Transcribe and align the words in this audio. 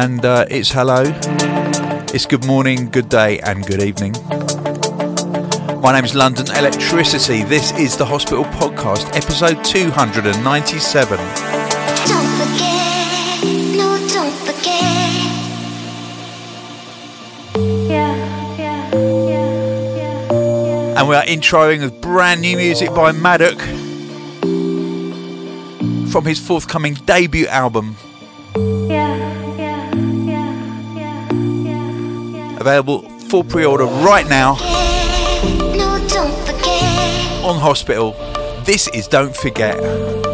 and 0.00 0.24
uh, 0.24 0.46
it's 0.48 0.72
hello, 0.72 1.02
it's 2.14 2.24
good 2.24 2.46
morning, 2.46 2.88
good 2.88 3.10
day, 3.10 3.38
and 3.40 3.66
good 3.66 3.82
evening. 3.82 4.12
My 5.82 5.92
name 5.92 6.06
is 6.06 6.14
London 6.14 6.46
Electricity. 6.56 7.42
This 7.42 7.72
is 7.72 7.98
the 7.98 8.06
Hospital 8.06 8.44
Podcast, 8.44 9.14
episode 9.14 9.62
297. 9.62 11.18
Don't 11.18 12.30
forget, 12.40 13.44
no, 13.76 13.98
don't 14.08 14.34
forget. 14.48 15.10
Yeah, 17.86 18.16
yeah, 18.56 18.96
yeah, 19.28 19.96
yeah. 19.98 20.98
And 20.98 21.08
we 21.10 21.14
are 21.14 21.24
introing 21.24 21.82
with 21.82 22.00
brand 22.00 22.40
new 22.40 22.56
music 22.56 22.88
by 22.94 23.12
Maduk 23.12 23.60
from 26.10 26.24
his 26.24 26.40
forthcoming 26.40 26.94
debut 26.94 27.46
album, 27.48 27.96
available 32.60 33.08
for 33.30 33.42
pre 33.42 33.64
order 33.64 33.86
right 33.86 34.28
now 34.28 34.54
No, 35.74 35.98
don't 36.08 36.36
forget. 36.46 37.44
on 37.44 37.58
Hospital. 37.58 38.14
This 38.64 38.88
is 38.88 39.08
Don't 39.08 39.34
Forget. 39.34 40.29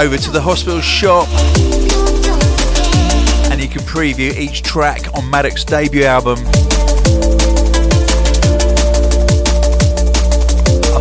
Over 0.00 0.16
to 0.16 0.30
the 0.30 0.40
Hospital 0.40 0.80
shop 0.80 1.28
and 3.52 3.60
you 3.60 3.68
can 3.68 3.82
preview 3.82 4.34
each 4.34 4.62
track 4.62 5.14
on 5.14 5.28
Maduk's 5.28 5.62
debut 5.62 6.04
album. 6.04 6.38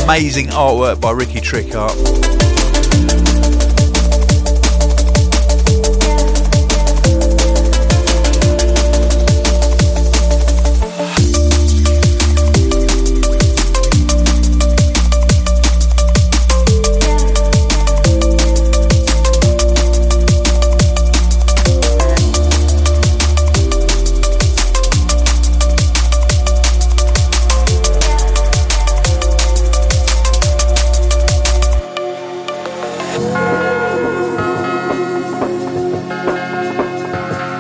Amazing 0.04 0.48
artwork 0.48 1.00
by 1.00 1.12
Ricky 1.12 1.40
Trickart. 1.40 2.39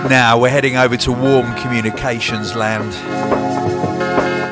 Now 0.09 0.40
we're 0.40 0.50
heading 0.50 0.75
over 0.75 0.97
to 0.97 1.12
Warm 1.12 1.53
Communications 1.58 2.56
Land. 2.56 2.94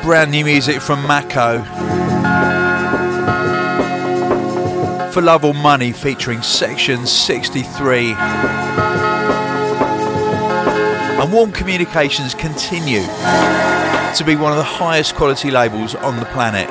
Brand 0.04 0.30
new 0.30 0.44
music 0.44 0.80
from 0.80 1.04
Mako. 1.04 1.64
For 5.10 5.20
Love 5.20 5.44
or 5.44 5.54
Money 5.54 5.90
featuring 5.90 6.42
Section 6.42 7.04
63. 7.08 8.12
And 11.18 11.32
Warm 11.32 11.50
Communications 11.50 12.34
continue 12.34 13.02
to 13.02 14.22
be 14.24 14.36
one 14.36 14.52
of 14.52 14.58
the 14.58 14.62
highest 14.62 15.16
quality 15.16 15.50
labels 15.50 15.96
on 15.96 16.20
the 16.20 16.26
planet. 16.26 16.68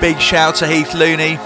Big 0.00 0.18
shout 0.18 0.54
to 0.54 0.66
Heath 0.66 0.94
Looney. 0.94 1.36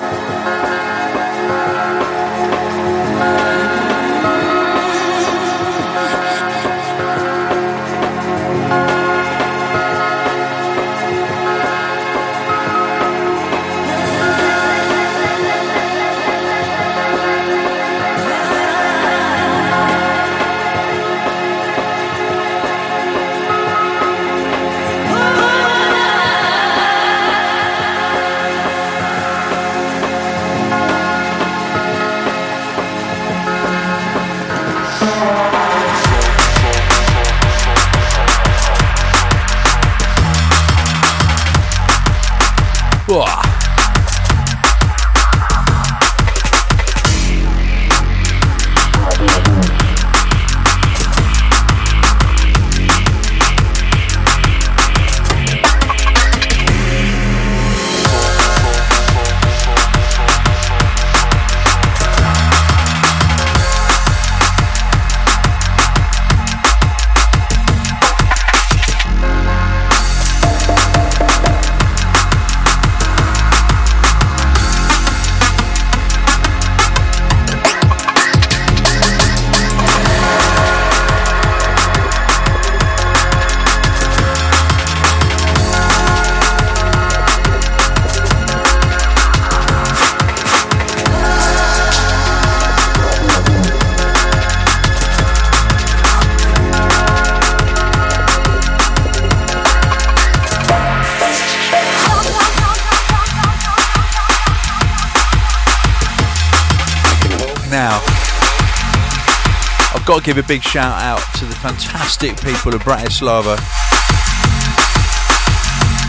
I've 110.04 110.08
got 110.08 110.18
to 110.18 110.24
give 110.26 110.36
a 110.36 110.46
big 110.46 110.62
shout 110.62 111.00
out 111.00 111.22
to 111.38 111.46
the 111.46 111.54
fantastic 111.54 112.38
people 112.42 112.74
of 112.74 112.82
Bratislava. 112.82 113.56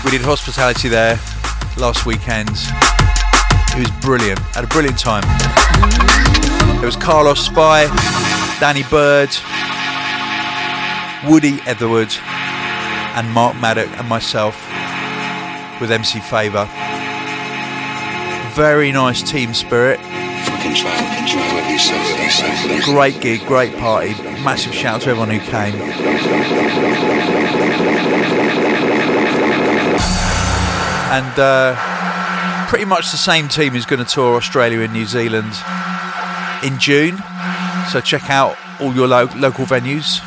We 0.03 0.11
did 0.11 0.19
hospitality 0.19 0.89
there 0.89 1.17
last 1.77 2.05
weekend. 2.05 2.49
It 2.49 3.79
was 3.79 3.91
brilliant. 4.01 4.39
Had 4.53 4.65
a 4.65 4.67
brilliant 4.67 4.99
time. 4.99 5.23
There 6.75 6.85
was 6.85 6.97
Carlos 6.97 7.39
Spy, 7.39 7.85
Danny 8.59 8.83
Bird, 8.89 9.29
Woody 11.25 11.61
Etherwood, 11.65 12.13
and 13.15 13.31
Mark 13.31 13.55
Maduk 13.55 13.87
and 13.97 14.09
myself 14.09 14.59
with 15.79 15.89
MC 15.89 16.19
Favour. 16.19 16.67
Very 18.55 18.91
nice 18.91 19.23
team 19.23 19.53
spirit. 19.53 20.01
Great 22.83 23.21
gig, 23.21 23.45
great 23.45 23.75
party. 23.77 24.11
Massive 24.43 24.73
shout 24.73 24.95
out 24.95 25.01
to 25.01 25.09
everyone 25.09 25.29
who 25.29 25.39
came. 25.39 25.75
And 31.11 31.39
uh, 31.39 32.67
pretty 32.67 32.85
much 32.85 33.11
the 33.11 33.17
same 33.17 33.47
team 33.47 33.75
is 33.75 33.85
going 33.85 34.03
to 34.03 34.11
tour 34.11 34.35
Australia 34.35 34.79
and 34.81 34.91
New 34.91 35.05
Zealand 35.05 35.53
in 36.63 36.79
June. 36.79 37.17
So 37.91 38.01
check 38.01 38.29
out 38.29 38.57
all 38.81 38.93
your 38.93 39.07
lo- 39.07 39.29
local 39.35 39.65
venues 39.65 40.19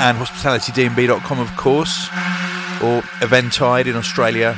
and 0.00 0.16
hospitalitydnb.com, 0.16 1.38
of 1.40 1.56
course, 1.56 2.08
or 2.82 3.02
Eventide 3.20 3.86
in 3.86 3.96
Australia. 3.96 4.56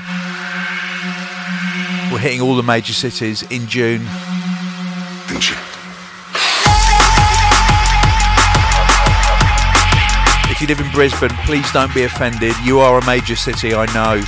We're 2.12 2.18
hitting 2.18 2.42
all 2.42 2.54
the 2.54 2.62
major 2.62 2.92
cities 2.92 3.42
in 3.50 3.66
June. 3.66 4.06
If 10.50 10.60
you 10.60 10.66
live 10.66 10.80
in 10.80 10.90
Brisbane, 10.92 11.30
please 11.44 11.70
don't 11.72 11.92
be 11.94 12.04
offended. 12.04 12.54
You 12.62 12.80
are 12.80 12.98
a 12.98 13.06
major 13.06 13.36
city, 13.36 13.74
I 13.74 13.86
know. 13.94 14.22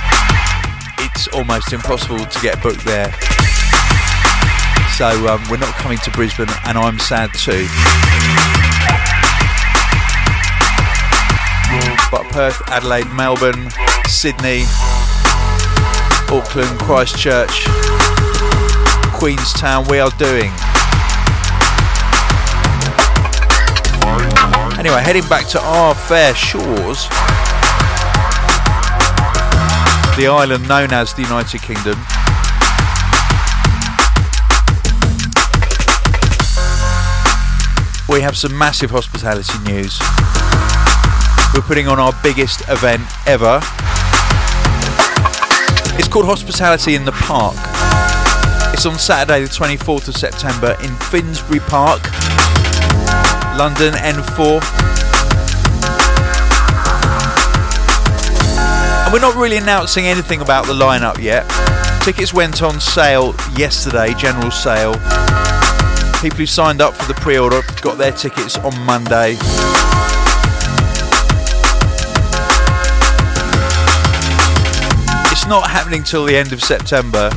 It's 0.99 1.27
almost 1.29 1.73
impossible 1.73 2.25
to 2.25 2.39
get 2.41 2.61
booked 2.61 2.85
there. 2.85 3.11
So 4.97 5.07
um, 5.27 5.43
we're 5.49 5.57
not 5.57 5.73
coming 5.75 5.97
to 5.99 6.11
Brisbane, 6.11 6.47
and 6.65 6.77
I'm 6.77 6.99
sad 6.99 7.29
too. 7.33 7.67
But 12.11 12.23
Perth, 12.31 12.61
Adelaide, 12.69 13.11
Melbourne, 13.13 13.69
Sydney, 14.07 14.63
Auckland, 16.31 16.79
Christchurch, 16.79 17.65
Queenstown, 19.13 19.85
we 19.89 19.99
are 19.99 20.11
doing. 20.11 20.51
Anyway, 24.85 25.01
heading 25.01 25.27
back 25.27 25.47
to 25.47 25.59
our 25.59 25.95
fair 25.95 26.35
shores, 26.35 27.09
the 30.15 30.27
island 30.29 30.69
known 30.69 30.93
as 30.93 31.11
the 31.15 31.23
United 31.23 31.59
Kingdom. 31.59 31.97
We 38.07 38.21
have 38.21 38.37
some 38.37 38.55
massive 38.55 38.91
hospitality 38.91 39.57
news. 39.63 39.99
We're 41.55 41.65
putting 41.65 41.87
on 41.87 41.99
our 41.99 42.13
biggest 42.21 42.61
event 42.69 43.01
ever. 43.25 43.61
It's 45.97 46.07
called 46.07 46.27
Hospitality 46.27 46.93
in 46.93 47.05
the 47.05 47.11
Park. 47.11 47.55
It's 48.71 48.85
on 48.85 48.99
Saturday, 48.99 49.41
the 49.41 49.49
24th 49.49 50.09
of 50.09 50.15
September 50.15 50.77
in 50.83 50.93
Finsbury 50.97 51.61
Park, 51.61 52.03
London 53.57 53.93
N4. 53.93 54.61
And 59.05 59.13
we're 59.13 59.21
not 59.21 59.35
really 59.35 59.57
announcing 59.57 60.07
anything 60.07 60.41
about 60.41 60.65
the 60.65 60.73
lineup 60.73 61.21
yet. 61.21 61.49
Tickets 62.03 62.33
went 62.33 62.61
on 62.61 62.81
sale 62.81 63.33
yesterday, 63.55 64.13
general 64.15 64.51
sale. 64.51 64.93
People 66.21 66.39
who 66.39 66.45
signed 66.45 66.81
up 66.81 66.95
for 66.95 67.05
the 67.11 67.17
pre 67.19 67.37
order 67.37 67.61
got 67.81 67.97
their 67.97 68.11
tickets 68.11 68.57
on 68.57 68.77
Monday. 68.85 69.37
It's 75.31 75.47
not 75.47 75.69
happening 75.69 76.03
till 76.03 76.25
the 76.25 76.35
end 76.35 76.51
of 76.51 76.61
September. 76.61 77.29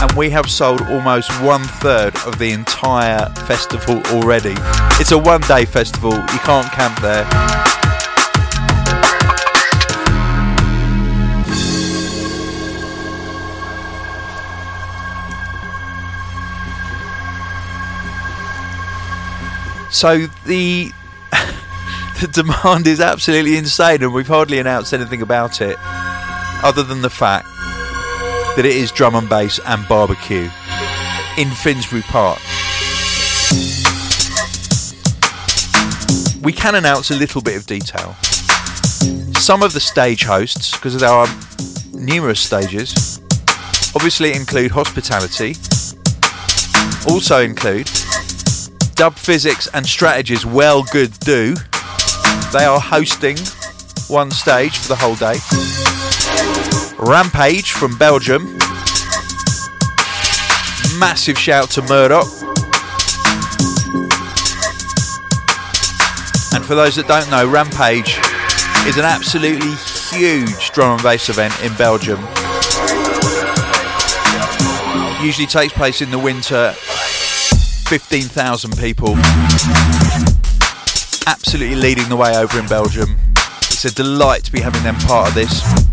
And 0.00 0.12
we 0.12 0.30
have 0.30 0.48
sold 0.48 0.80
almost 0.82 1.28
one 1.42 1.64
third 1.64 2.14
of 2.24 2.38
the 2.38 2.52
entire 2.52 3.28
festival 3.48 4.00
already. 4.12 4.54
It's 5.00 5.10
a 5.10 5.18
one 5.18 5.40
day 5.40 5.64
festival, 5.64 6.12
you 6.12 6.38
can't 6.38 6.70
camp 6.70 7.00
there. 7.00 7.24
So 19.90 20.28
the 20.46 20.92
the 22.20 22.28
demand 22.30 22.86
is 22.86 23.00
absolutely 23.00 23.56
insane, 23.56 24.04
and 24.04 24.14
we've 24.14 24.28
hardly 24.28 24.60
announced 24.60 24.94
anything 24.94 25.22
about 25.22 25.60
it, 25.60 25.76
other 26.62 26.84
than 26.84 27.02
the 27.02 27.10
fact 27.10 27.48
that 28.56 28.64
it 28.64 28.76
is 28.76 28.90
drum 28.90 29.14
and 29.14 29.28
bass 29.28 29.60
and 29.66 29.86
barbecue 29.88 30.48
in 31.36 31.50
Finsbury 31.50 32.02
Park. 32.02 32.38
We 36.42 36.52
can 36.52 36.74
announce 36.74 37.10
a 37.10 37.16
little 37.16 37.42
bit 37.42 37.56
of 37.56 37.66
detail. 37.66 38.14
Some 39.34 39.62
of 39.62 39.72
the 39.72 39.80
stage 39.80 40.24
hosts, 40.24 40.72
because 40.72 40.98
there 40.98 41.08
are 41.08 41.26
numerous 41.92 42.40
stages, 42.40 43.20
obviously 43.94 44.34
include 44.34 44.70
hospitality, 44.70 45.54
also 47.08 47.40
include 47.42 47.86
Dub 48.94 49.14
Phizix 49.14 49.68
and 49.74 49.86
Strategy's 49.86 50.44
Well 50.44 50.82
Good 50.84 51.12
Do. 51.20 51.54
They 52.52 52.64
are 52.64 52.80
hosting 52.80 53.36
one 54.08 54.30
stage 54.30 54.76
for 54.78 54.88
the 54.88 54.96
whole 54.96 55.14
day. 55.14 55.87
Rampage 56.98 57.72
from 57.72 57.96
Belgium. 57.96 58.42
Massive 60.98 61.38
shout 61.38 61.70
to 61.70 61.82
Murdock. 61.82 62.26
And 66.52 66.64
for 66.64 66.74
those 66.74 66.96
that 66.96 67.04
don't 67.06 67.30
know, 67.30 67.48
Rampage 67.48 68.18
is 68.86 68.96
an 68.96 69.04
absolutely 69.04 69.74
huge 70.10 70.70
drum 70.72 70.94
and 70.94 71.02
bass 71.02 71.28
event 71.28 71.54
in 71.62 71.72
Belgium. 71.74 72.18
Usually 75.22 75.46
takes 75.46 75.72
place 75.72 76.02
in 76.02 76.10
the 76.10 76.18
winter 76.18 76.72
15,000 77.86 78.76
people. 78.76 79.14
Absolutely 81.28 81.76
leading 81.76 82.08
the 82.08 82.16
way 82.16 82.36
over 82.36 82.58
in 82.58 82.66
Belgium. 82.66 83.16
It's 83.70 83.84
a 83.84 83.94
delight 83.94 84.42
to 84.44 84.52
be 84.52 84.60
having 84.60 84.82
them 84.82 84.96
part 84.96 85.28
of 85.28 85.34
this. 85.34 85.87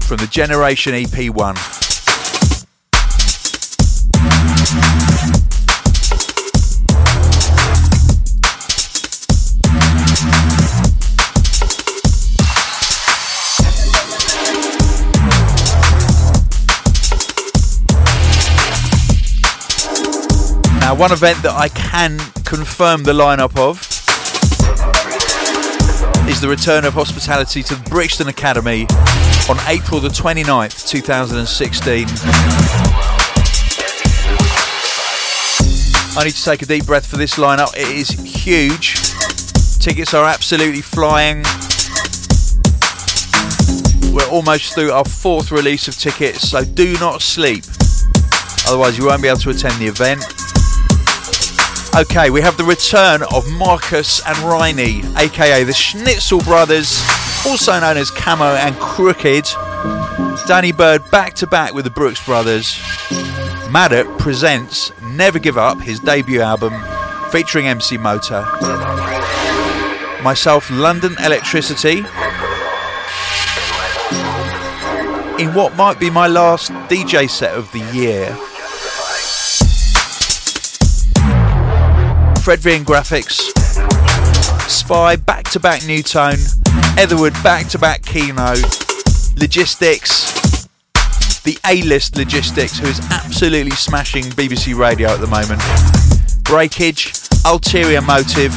From 0.00 0.16
the 0.16 0.28
Generation 0.30 0.94
E 0.94 1.04
EP1. 1.04 1.84
Now, 20.84 20.94
one 20.94 21.12
event 21.12 21.42
that 21.44 21.54
I 21.54 21.70
can 21.70 22.18
confirm 22.44 23.04
the 23.04 23.14
lineup 23.14 23.56
of 23.56 23.80
is 26.28 26.42
the 26.42 26.46
return 26.46 26.84
of 26.84 26.92
hospitality 26.92 27.62
to 27.62 27.74
the 27.76 27.88
Brixton 27.88 28.28
Academy 28.28 28.82
on 29.48 29.56
April 29.66 29.98
the 29.98 30.10
29th, 30.10 30.86
2016. 30.86 32.04
I 36.18 36.24
need 36.24 36.34
to 36.34 36.44
take 36.44 36.60
a 36.60 36.66
deep 36.66 36.84
breath 36.84 37.06
for 37.06 37.16
this 37.16 37.36
lineup. 37.36 37.74
It 37.74 37.88
is 37.88 38.10
huge. 38.10 38.96
Tickets 39.82 40.12
are 40.12 40.26
absolutely 40.26 40.82
flying. 40.82 41.44
We're 44.12 44.28
almost 44.28 44.74
through 44.74 44.92
our 44.92 45.06
fourth 45.06 45.50
release 45.50 45.88
of 45.88 45.96
tickets, 45.96 46.50
so 46.50 46.62
do 46.62 46.92
not 46.98 47.22
sleep. 47.22 47.64
Otherwise, 48.68 48.98
you 48.98 49.06
won't 49.06 49.22
be 49.22 49.28
able 49.28 49.40
to 49.40 49.48
attend 49.48 49.80
the 49.80 49.86
event. 49.86 50.43
Okay, 51.96 52.28
we 52.28 52.40
have 52.40 52.56
the 52.56 52.64
return 52.64 53.22
of 53.32 53.48
Marcus 53.52 54.20
and 54.26 54.36
Riney, 54.38 55.04
aka 55.16 55.62
the 55.62 55.72
Schnitzel 55.72 56.40
Brothers, 56.40 57.00
also 57.46 57.78
known 57.78 57.96
as 57.96 58.10
Camo 58.10 58.56
and 58.56 58.74
Krooked. 58.74 59.54
Danny 60.48 60.72
Bird 60.72 61.08
back 61.12 61.34
to 61.34 61.46
back 61.46 61.72
with 61.72 61.84
the 61.84 61.92
Brooks 61.92 62.24
Brothers. 62.26 62.74
Maduk 63.70 64.18
presents 64.18 64.90
Never 65.02 65.38
Give 65.38 65.56
Up, 65.56 65.80
his 65.80 66.00
debut 66.00 66.40
album, 66.40 66.74
featuring 67.30 67.68
MC 67.68 67.96
Motor. 67.96 68.44
Myself, 70.20 70.68
London 70.72 71.14
Electricity. 71.24 71.98
In 75.38 75.54
what 75.54 75.76
might 75.76 76.00
be 76.00 76.10
my 76.10 76.26
last 76.26 76.72
DJ 76.88 77.30
set 77.30 77.54
of 77.54 77.70
the 77.70 77.88
year. 77.92 78.36
Fred 82.44 82.60
V 82.60 82.76
and 82.76 82.86
Grafix, 82.86 83.40
Spy 84.68 85.16
back 85.16 85.44
to 85.44 85.58
back 85.58 85.86
Nu:Tone, 85.86 86.36
Etherwood 86.98 87.32
back 87.42 87.68
to 87.68 87.78
back 87.78 88.02
Keeno, 88.02 88.54
Logistics, 89.40 90.68
the 91.44 91.56
A 91.64 91.80
list 91.80 92.18
Logistics, 92.18 92.78
who 92.78 92.86
is 92.86 93.00
absolutely 93.10 93.70
smashing 93.70 94.24
BBC 94.24 94.76
Radio 94.76 95.08
at 95.08 95.20
the 95.20 95.26
moment, 95.26 95.62
Breakage, 96.44 97.14
Ulterior 97.46 98.02
Motive, 98.02 98.52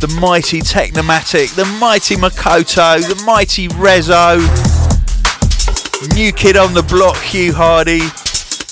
the 0.00 0.12
mighty 0.20 0.60
Technimatic, 0.60 1.54
the 1.54 1.66
mighty 1.78 2.16
Makoto, 2.16 2.98
the 3.00 3.22
mighty 3.24 3.68
Rezo, 3.68 4.38
New 6.16 6.32
Kid 6.32 6.56
on 6.56 6.74
the 6.74 6.82
Block, 6.82 7.16
Hugh 7.18 7.52
Hardy, 7.52 8.00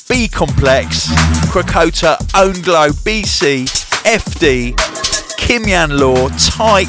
B 0.09 0.27
Complex, 0.27 1.07
Krakota, 1.47 2.19
Own 2.35 2.61
Glow, 2.63 2.89
BC, 2.89 3.86
FD, 4.07 4.77
Kimyan 5.37 5.99
Law, 5.99 6.29
Tyke, 6.39 6.87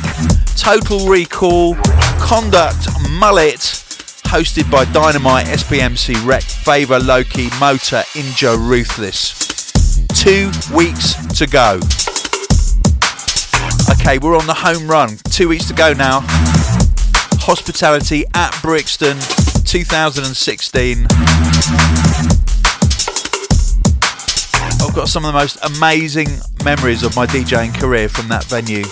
Total 0.55 1.09
Recall, 1.09 1.74
Conduct, 2.19 2.88
Mullet, 3.09 3.57
hosted 4.27 4.69
by 4.69 4.86
Dynamite, 4.86 5.47
SPMC, 5.47 6.24
Rec, 6.27 6.43
Favour, 6.43 7.00
Loki, 7.00 7.50
Motor, 7.59 8.03
Inja, 8.13 8.55
Ruthless. 8.55 9.33
Two 10.09 10.51
weeks 10.75 11.15
to 11.39 11.47
go. 11.47 11.79
Okay, 14.00 14.19
we're 14.19 14.38
on 14.38 14.45
the 14.45 14.53
home 14.55 14.88
run. 14.88 15.17
Two 15.31 15.50
weeks 15.50 15.67
to 15.69 15.74
go 15.74 15.93
now. 15.93 16.19
Hospitality 17.41 18.25
at 18.36 18.55
Brixton, 18.62 19.17
2016. 19.65 21.07
I've 24.88 24.96
got 24.96 25.10
some 25.10 25.25
of 25.25 25.34
the 25.34 25.38
most 25.38 25.58
amazing 25.77 26.29
memories 26.63 27.03
of 27.03 27.13
my 27.13 27.25
DJing 27.25 27.77
career 27.77 28.08
from 28.08 28.29
that 28.29 28.46
venue. 28.46 28.86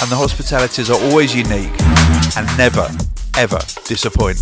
And 0.00 0.10
the 0.10 0.16
hospitalities 0.16 0.88
are 0.88 0.98
always 1.10 1.34
unique 1.34 1.70
and 2.38 2.46
never, 2.56 2.88
ever 3.36 3.58
disappoint. 3.84 4.38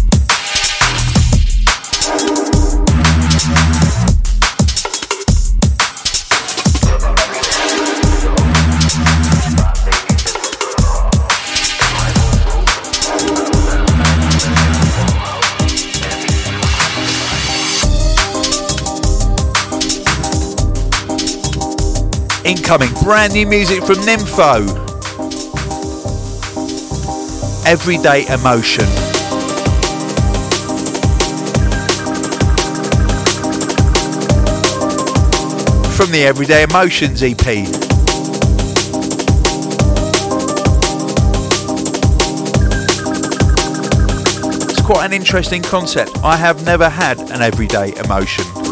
Incoming 22.45 22.93
brand 23.03 23.33
new 23.33 23.47
music 23.47 23.83
from 23.85 23.97
Nymfo. 23.97 24.67
Everyday 27.67 28.27
Emotion. 28.27 28.85
From 35.95 36.13
the 36.13 36.25
Everyday 36.27 36.65
Emotions 36.65 37.23
EP. 37.23 37.41
It's 44.69 44.83
quite 44.83 45.07
an 45.07 45.15
interesting 45.15 45.63
concept. 45.63 46.11
I 46.23 46.37
have 46.37 46.63
never 46.67 46.91
had 46.91 47.19
an 47.31 47.41
everyday 47.41 47.95
emotion. 47.97 48.64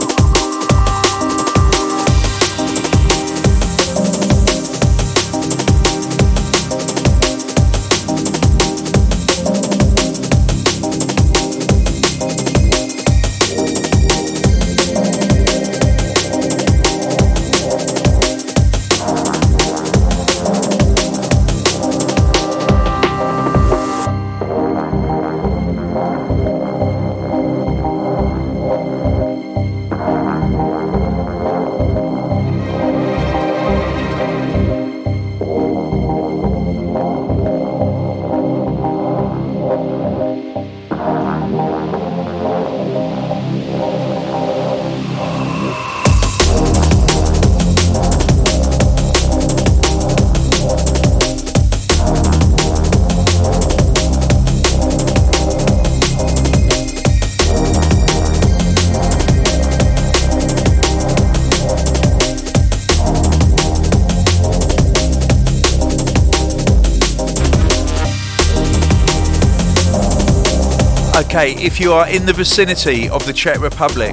Okay, 71.34 71.54
if 71.54 71.80
you 71.80 71.94
are 71.94 72.06
in 72.10 72.26
the 72.26 72.32
vicinity 72.34 73.08
of 73.08 73.24
the 73.24 73.32
Czech 73.32 73.58
Republic, 73.58 74.12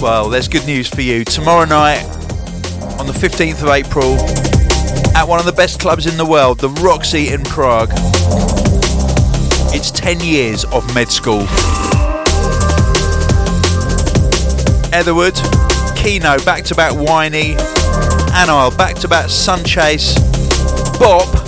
well, 0.00 0.30
there's 0.30 0.48
good 0.48 0.64
news 0.64 0.88
for 0.88 1.02
you. 1.02 1.22
Tomorrow 1.26 1.66
night, 1.66 2.02
on 2.98 3.06
the 3.06 3.12
15th 3.12 3.62
of 3.62 3.68
April, 3.68 4.14
at 5.14 5.28
one 5.28 5.38
of 5.38 5.44
the 5.44 5.52
best 5.52 5.80
clubs 5.80 6.06
in 6.06 6.16
the 6.16 6.24
world, 6.24 6.60
the 6.60 6.70
Roxy 6.80 7.28
in 7.28 7.42
Prague, 7.42 7.90
it's 9.74 9.90
10 9.90 10.20
years 10.20 10.64
of 10.64 10.94
med 10.94 11.10
school. 11.10 11.42
Etherwood, 14.94 15.34
Keeno, 15.94 16.42
back 16.46 16.64
to 16.64 16.74
back 16.74 16.92
Whiney, 16.92 17.54
Anile, 18.32 18.74
back 18.78 18.96
to 18.96 19.08
back 19.08 19.26
Sunchase, 19.26 20.16
Bop, 20.98 21.39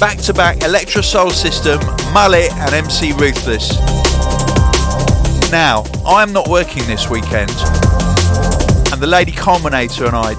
back 0.00 0.18
to 0.18 0.32
back 0.32 0.58
Electrosoul 0.58 1.30
System, 1.30 1.78
Mullet, 2.12 2.52
and 2.52 2.74
MC 2.74 3.12
Ruthless. 3.12 3.78
Now, 5.50 5.84
I 6.06 6.22
am 6.22 6.32
not 6.32 6.48
working 6.48 6.84
this 6.86 7.08
weekend, 7.08 7.50
and 8.92 9.00
the 9.00 9.06
Lady 9.06 9.32
Culminator 9.32 10.06
and 10.06 10.16
I 10.16 10.34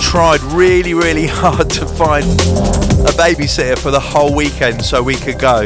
tried 0.00 0.40
really, 0.52 0.94
really 0.94 1.26
hard 1.30 1.70
to 1.70 1.86
find 1.86 2.24
a 2.24 3.12
babysitter 3.12 3.78
for 3.78 3.90
the 3.90 4.00
whole 4.00 4.34
weekend 4.34 4.82
so 4.84 5.02
we 5.02 5.14
could 5.14 5.38
go 5.38 5.64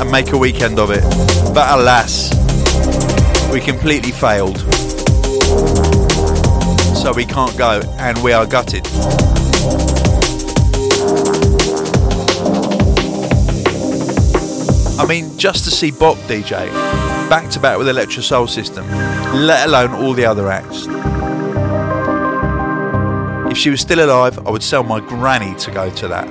and 0.00 0.10
make 0.10 0.32
a 0.32 0.38
weekend 0.38 0.78
of 0.78 0.90
it. 0.90 1.02
But 1.54 1.78
alas, 1.78 2.30
we 3.52 3.60
completely 3.60 4.12
failed. 4.12 4.58
So 6.96 7.12
we 7.14 7.24
can't 7.24 7.56
go, 7.56 7.80
and 7.98 8.22
we 8.22 8.32
are 8.32 8.46
gutted. 8.46 8.86
I 15.06 15.08
mean, 15.08 15.38
just 15.38 15.62
to 15.66 15.70
see 15.70 15.92
Bop 15.92 16.16
DJ 16.26 16.50
back 17.30 17.48
to 17.50 17.60
back 17.60 17.78
with 17.78 17.86
Electrosoul 17.86 18.48
System, 18.48 18.84
let 19.34 19.68
alone 19.68 19.92
all 19.92 20.12
the 20.12 20.24
other 20.24 20.50
acts. 20.50 20.88
If 23.48 23.56
she 23.56 23.70
was 23.70 23.80
still 23.80 24.04
alive, 24.04 24.44
I 24.44 24.50
would 24.50 24.64
sell 24.64 24.82
my 24.82 24.98
granny 24.98 25.54
to 25.60 25.70
go 25.70 25.90
to 25.90 26.08
that. 26.08 26.26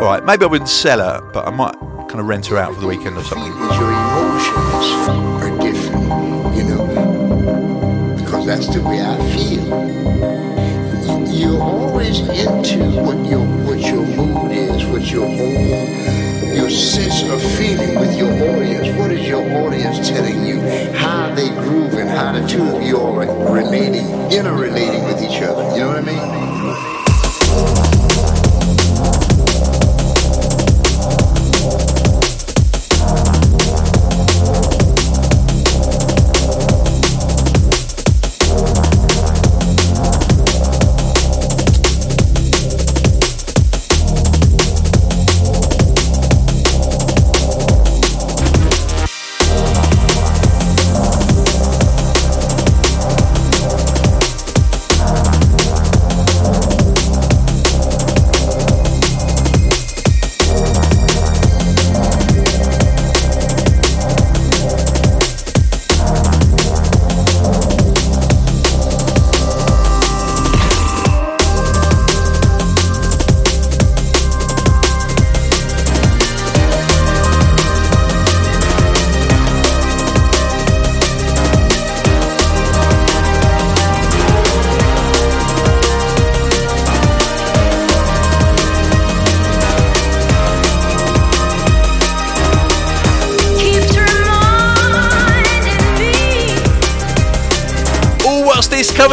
Alright, 0.00 0.24
maybe 0.24 0.44
I 0.44 0.48
wouldn't 0.48 0.70
sell 0.70 1.00
her, 1.00 1.20
but 1.34 1.46
I 1.46 1.50
might 1.50 1.74
kind 2.08 2.20
of 2.20 2.26
rent 2.26 2.46
her 2.46 2.56
out 2.56 2.72
for 2.74 2.80
the 2.80 2.86
weekend 2.86 3.18
or 3.18 3.24
something. 3.24 3.52
Your 3.52 3.92
emotions 3.92 4.88
are 5.44 5.58
different, 5.60 6.56
you 6.56 6.64
know, 6.64 8.16
because 8.16 8.46
that's 8.46 8.66
the 8.74 8.80
way 8.80 9.02
I 9.02 9.18
feel. 9.36 9.87
You're 11.48 11.62
always 11.62 12.20
into 12.20 12.78
what 13.00 13.16
your 13.26 13.40
what 13.64 13.80
your 13.80 14.04
mood 14.04 14.52
is, 14.52 14.84
what 14.84 15.10
your 15.10 15.24
own 15.24 16.54
your 16.54 16.68
sense 16.68 17.22
of 17.22 17.40
feeling 17.56 17.98
with 17.98 18.14
your 18.18 18.30
audience. 18.30 18.94
What 18.98 19.10
is 19.12 19.26
your 19.26 19.40
audience 19.64 20.06
telling 20.06 20.44
you? 20.44 20.60
How 20.92 21.34
they 21.34 21.48
groove 21.48 21.94
and 21.94 22.10
how 22.10 22.32
the 22.38 22.46
two 22.46 22.62
of 22.62 22.82
you 22.82 22.98
are 22.98 23.50
relating, 23.50 24.06
interrelating 24.30 25.04
with 25.04 25.22
each 25.22 25.40
other. 25.40 25.74
You 25.74 25.84
know 25.84 25.88
what 25.88 25.96
I 25.96 26.02
mean? 26.02 26.47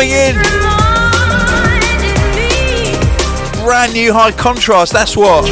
Coming 0.05 0.11
in? 0.11 0.35
Brand 3.63 3.93
new 3.93 4.13
high 4.13 4.31
contrast, 4.31 4.93
that's 4.93 5.17
what. 5.17 5.45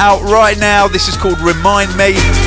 Out 0.00 0.22
right 0.22 0.56
now, 0.58 0.86
this 0.86 1.08
is 1.08 1.16
called 1.16 1.40
Remind 1.40 1.94
Me. 1.96 2.37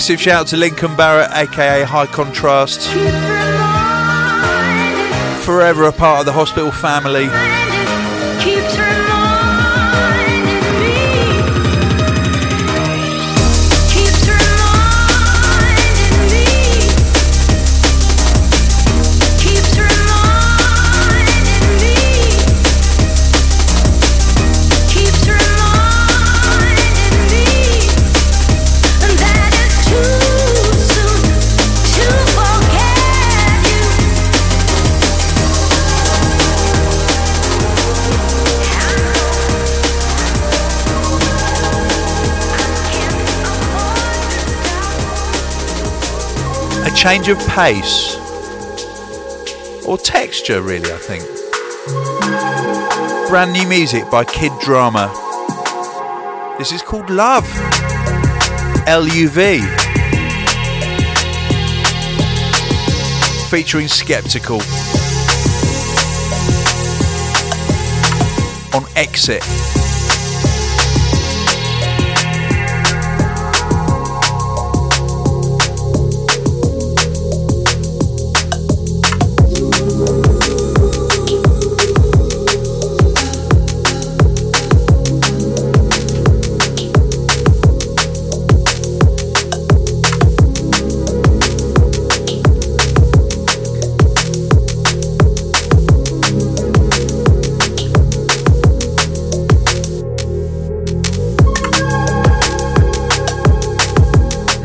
Massive 0.00 0.18
shout 0.18 0.40
out 0.40 0.46
to 0.46 0.56
Lincoln 0.56 0.96
Barrett, 0.96 1.30
aka 1.30 1.82
High 1.82 2.06
Contrast, 2.06 2.88
forever 5.44 5.84
a 5.84 5.92
part 5.92 6.20
of 6.20 6.24
the 6.24 6.32
hospital 6.32 6.72
family. 6.72 7.26
Change 47.00 47.28
of 47.28 47.38
pace 47.48 48.14
or 49.86 49.96
texture, 49.96 50.60
really, 50.60 50.92
I 50.92 50.98
think. 50.98 51.24
Brand 53.30 53.54
new 53.54 53.66
music 53.66 54.10
by 54.10 54.22
Kid 54.22 54.52
Drama. 54.60 55.08
This 56.58 56.72
is 56.72 56.82
called 56.82 57.08
Love. 57.08 57.48
L 58.86 59.08
U 59.08 59.30
V. 59.30 59.60
Featuring 63.48 63.88
Skeptical. 63.88 64.60
On 68.74 68.84
Exit. 68.94 69.69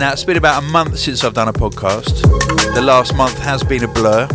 Now, 0.06 0.13
it's 0.13 0.24
been 0.24 0.38
about 0.38 0.62
a 0.62 0.65
month 0.68 1.00
since 1.00 1.24
I've 1.24 1.34
done 1.34 1.48
a 1.48 1.54
podcast. 1.54 2.22
The 2.76 2.82
last 2.82 3.15
month 3.15 3.39
has 3.39 3.63
been 3.63 3.84
a 3.84 3.88
blur. 3.88 4.28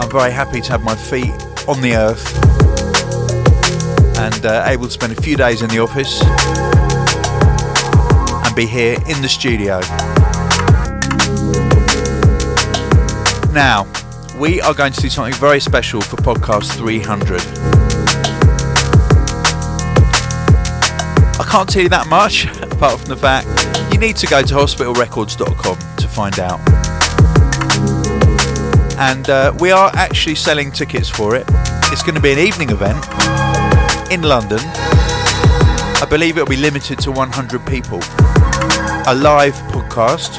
I'm 0.00 0.10
very 0.10 0.32
happy 0.32 0.62
to 0.62 0.72
have 0.72 0.82
my 0.82 0.94
feet 0.94 1.34
on 1.68 1.82
the 1.82 1.94
earth 1.94 2.26
and 4.16 4.46
uh, 4.46 4.64
able 4.64 4.86
to 4.86 4.90
spend 4.90 5.12
a 5.12 5.20
few 5.20 5.36
days 5.36 5.60
in 5.60 5.68
the 5.68 5.78
office 5.78 6.22
and 8.46 8.56
be 8.56 8.64
here 8.64 8.94
in 9.10 9.20
the 9.20 9.28
studio. 9.28 9.80
Now, 13.52 13.86
we 14.40 14.62
are 14.62 14.72
going 14.72 14.94
to 14.94 15.00
do 15.02 15.10
something 15.10 15.34
very 15.34 15.60
special 15.60 16.00
for 16.00 16.16
podcast 16.16 16.78
300. 16.78 17.85
Can't 21.56 21.70
tell 21.70 21.82
you 21.84 21.88
that 21.88 22.06
much, 22.08 22.44
apart 22.70 23.00
from 23.00 23.08
the 23.08 23.16
fact 23.16 23.46
you 23.90 23.98
need 23.98 24.14
to 24.14 24.26
go 24.26 24.42
to 24.42 24.52
hospitalrecords.com 24.52 25.96
to 25.96 26.06
find 26.06 26.38
out. 26.38 26.60
And 28.98 29.30
uh, 29.30 29.54
we 29.58 29.70
are 29.70 29.90
actually 29.94 30.34
selling 30.34 30.70
tickets 30.70 31.08
for 31.08 31.34
it. 31.34 31.46
It's 31.90 32.02
going 32.02 32.14
to 32.14 32.20
be 32.20 32.30
an 32.30 32.40
evening 32.40 32.68
event 32.68 33.02
in 34.12 34.20
London. 34.20 34.58
I 34.60 36.06
believe 36.10 36.36
it'll 36.36 36.46
be 36.46 36.58
limited 36.58 36.98
to 36.98 37.10
100 37.10 37.66
people. 37.66 38.00
A 39.06 39.14
live 39.16 39.54
podcast. 39.72 40.36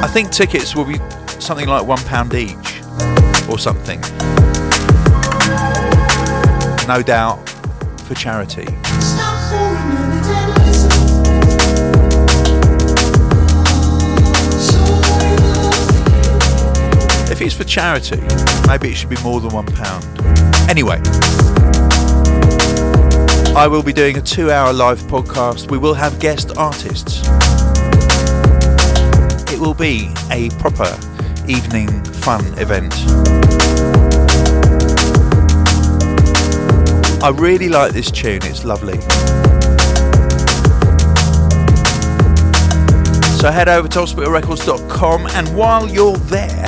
I 0.00 0.06
think 0.06 0.30
tickets 0.30 0.76
will 0.76 0.84
be 0.84 0.98
something 1.40 1.66
like 1.66 1.84
£1 1.84 2.34
each 2.34 3.50
or 3.50 3.58
something 3.58 4.00
no 6.86 7.02
doubt 7.02 7.48
for 8.02 8.14
charity. 8.14 8.66
If 17.28 17.42
it's 17.42 17.54
for 17.54 17.64
charity, 17.64 18.20
maybe 18.68 18.90
it 18.90 18.94
should 18.94 19.10
be 19.10 19.20
more 19.22 19.40
than 19.40 19.50
one 19.52 19.66
pound. 19.66 20.04
Anyway, 20.70 21.00
I 23.56 23.66
will 23.68 23.82
be 23.82 23.92
doing 23.92 24.16
a 24.16 24.22
two 24.22 24.52
hour 24.52 24.72
live 24.72 25.00
podcast. 25.02 25.70
We 25.70 25.78
will 25.78 25.94
have 25.94 26.20
guest 26.20 26.56
artists. 26.56 27.22
It 29.52 29.58
will 29.58 29.74
be 29.74 30.08
a 30.30 30.50
proper 30.60 30.96
evening 31.48 31.88
fun 32.04 32.44
event. 32.58 32.94
I 37.26 37.30
really 37.30 37.68
like 37.68 37.90
this 37.90 38.08
tune, 38.08 38.38
it's 38.44 38.64
lovely. 38.64 39.00
So 43.40 43.50
head 43.50 43.68
over 43.68 43.88
to 43.88 43.98
hospitalrecords.com 43.98 45.26
and 45.30 45.56
while 45.56 45.88
you're 45.88 46.16
there, 46.18 46.66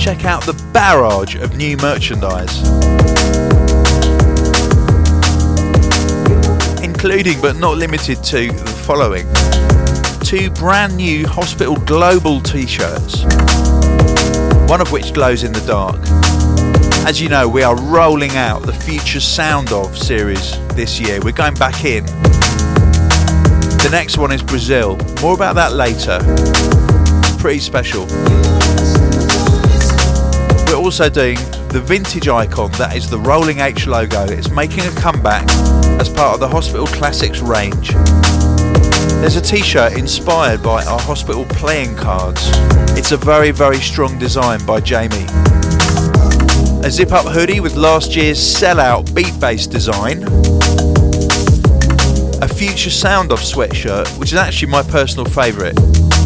check 0.00 0.24
out 0.24 0.42
the 0.46 0.60
barrage 0.72 1.36
of 1.36 1.56
new 1.56 1.76
merchandise. 1.76 2.58
Including 6.82 7.40
but 7.40 7.56
not 7.56 7.76
limited 7.76 8.24
to 8.24 8.50
the 8.50 8.82
following 8.84 9.28
two 10.24 10.50
brand 10.50 10.96
new 10.96 11.24
Hospital 11.28 11.76
Global 11.76 12.40
t 12.40 12.66
shirts 12.66 13.24
one 14.72 14.80
of 14.80 14.90
which 14.90 15.12
glows 15.12 15.44
in 15.44 15.52
the 15.52 15.60
dark. 15.66 16.00
As 17.06 17.20
you 17.20 17.28
know, 17.28 17.46
we 17.46 17.62
are 17.62 17.76
rolling 17.76 18.30
out 18.38 18.62
the 18.62 18.72
Future 18.72 19.20
Sound 19.20 19.70
of 19.70 19.98
series 19.98 20.56
this 20.68 20.98
year. 20.98 21.20
We're 21.22 21.32
going 21.32 21.52
back 21.56 21.84
in. 21.84 22.06
The 23.76 23.90
next 23.92 24.16
one 24.16 24.32
is 24.32 24.42
Brazil. 24.42 24.96
More 25.20 25.34
about 25.34 25.56
that 25.56 25.74
later. 25.74 26.20
It's 26.22 27.36
pretty 27.36 27.58
special. 27.58 28.06
We're 30.66 30.82
also 30.82 31.10
doing 31.10 31.36
the 31.68 31.82
vintage 31.84 32.28
icon 32.28 32.70
that 32.78 32.96
is 32.96 33.10
the 33.10 33.18
Rolling 33.18 33.60
H 33.60 33.86
logo. 33.86 34.24
It's 34.24 34.48
making 34.48 34.86
a 34.86 34.92
comeback 34.92 35.46
as 36.00 36.08
part 36.08 36.32
of 36.32 36.40
the 36.40 36.48
Hospital 36.48 36.86
Classics 36.86 37.40
range. 37.40 37.90
There's 39.22 39.36
a 39.36 39.40
t-shirt 39.40 39.96
inspired 39.96 40.64
by 40.64 40.84
our 40.84 40.98
hospital 40.98 41.44
playing 41.44 41.94
cards. 41.94 42.50
It's 42.98 43.12
a 43.12 43.16
very, 43.16 43.52
very 43.52 43.76
strong 43.76 44.18
design 44.18 44.66
by 44.66 44.80
Jamie. 44.80 45.26
A 46.82 46.90
zip-up 46.90 47.26
hoodie 47.26 47.60
with 47.60 47.76
last 47.76 48.16
year's 48.16 48.40
sellout 48.40 49.14
beat-based 49.14 49.70
design. 49.70 50.24
A 52.42 52.48
Future 52.48 52.90
Sound 52.90 53.30
Of 53.30 53.38
sweatshirt, 53.38 54.08
which 54.18 54.32
is 54.32 54.38
actually 54.38 54.72
my 54.72 54.82
personal 54.82 55.26
favourite. 55.26 55.74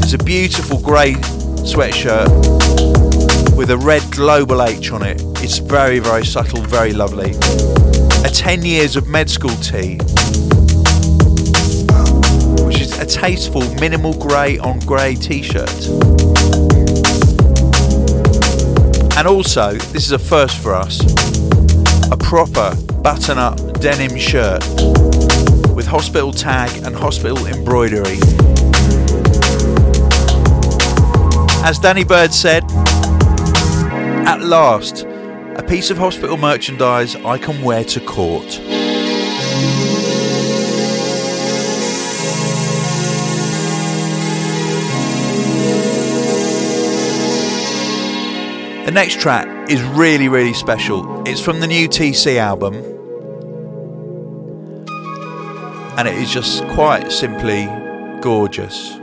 It's 0.01 0.15
a 0.15 0.19
beautiful 0.19 0.81
grey 0.81 1.17
sweatshirt 1.67 2.29
with 3.55 3.73
a 3.73 3.77
red 3.77 4.11
global 4.11 4.63
H 4.63 4.91
on 4.91 5.03
it. 5.03 5.21
It's 5.45 5.59
very, 5.59 5.99
very 5.99 6.25
subtle, 6.25 6.63
very 6.63 6.95
lovely. 6.95 7.33
A 8.25 8.31
10 8.31 8.65
years 8.65 8.97
of 8.97 9.07
med 9.07 9.29
school 9.29 9.55
tee 9.57 9.99
a 13.07 13.09
tasteful 13.09 13.63
minimal 13.77 14.15
grey 14.15 14.59
on 14.59 14.79
grey 14.81 15.15
t-shirt. 15.15 15.87
And 19.17 19.29
also, 19.29 19.75
this 19.75 20.05
is 20.07 20.13
a 20.13 20.19
first 20.19 20.59
for 20.59 20.75
us, 20.75 21.01
a 22.11 22.17
proper 22.17 22.75
button-up 23.03 23.81
denim 23.81 24.17
shirt 24.17 24.65
with 25.75 25.87
hospital 25.87 26.33
tag 26.33 26.71
and 26.85 26.97
hospital 26.97 27.47
embroidery. 27.47 28.19
As 31.65 31.79
Danny 31.79 32.05
Bird 32.05 32.33
said, 32.33 32.65
At 34.27 34.41
last, 34.43 35.05
a 35.05 35.65
piece 35.67 35.91
of 35.91 35.99
hospital 35.99 36.37
merchandise 36.37 37.15
I 37.17 37.39
can 37.39 37.63
wear 37.63 37.85
to 37.85 38.01
court. 38.01 38.66
The 48.87 48.93
next 48.93 49.19
track 49.19 49.69
is 49.69 49.83
really, 49.83 50.29
really 50.29 50.53
special. 50.53 51.25
It's 51.27 51.41
from 51.41 51.59
the 51.59 51.67
new 51.67 51.89
TC 51.89 52.37
album. 52.37 52.77
And 55.99 56.07
it 56.07 56.15
is 56.15 56.33
just 56.33 56.63
quite 56.69 57.11
simply 57.11 57.67
gorgeous. 58.21 58.97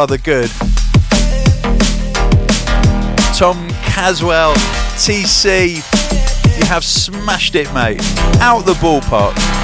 Rather 0.00 0.16
good? 0.16 0.48
Tom 3.36 3.68
Casswell, 3.84 4.54
TC, 4.96 5.76
you 6.58 6.64
have 6.64 6.84
smashed 6.84 7.54
it, 7.54 7.70
mate. 7.74 8.00
Out 8.40 8.64
the 8.64 8.72
ballpark. 8.80 9.59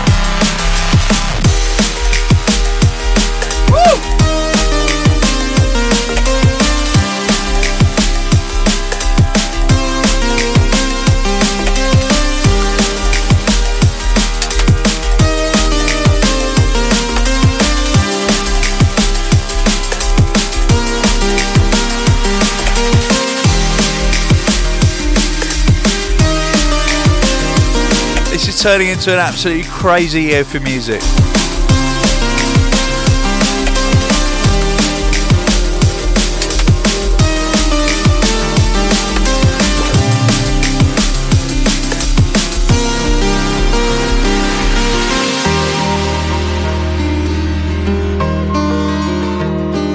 Turning 28.66 28.88
into 28.88 29.12
an 29.12 29.18
absolutely 29.20 29.62
crazy 29.62 30.22
year 30.22 30.44
for 30.44 30.59
music. 30.59 31.00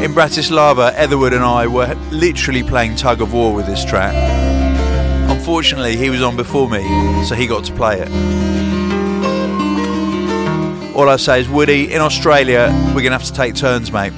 In 0.01 0.13
Bratislava, 0.13 0.93
Etherwood 0.93 1.33
and 1.33 1.43
I 1.43 1.67
were 1.67 1.93
literally 2.09 2.63
playing 2.63 2.95
tug 2.95 3.19
of 3.19 3.33
war 3.33 3.53
with 3.53 3.65
this 3.65 3.83
track. 3.83 4.15
Unfortunately, 5.29 5.97
he 5.97 6.09
was 6.09 6.21
on 6.21 6.37
before 6.37 6.69
me, 6.69 6.83
so 7.25 7.35
he 7.35 7.47
got 7.47 7.65
to 7.65 7.73
play 7.73 7.99
it. 7.99 8.60
All 10.93 11.07
I 11.07 11.15
say 11.15 11.39
is, 11.39 11.47
Woody, 11.47 11.93
in 11.93 12.01
Australia, 12.01 12.67
we're 12.87 13.01
going 13.01 13.05
to 13.05 13.11
have 13.11 13.23
to 13.23 13.33
take 13.33 13.55
turns, 13.55 13.91
mate. 13.91 14.11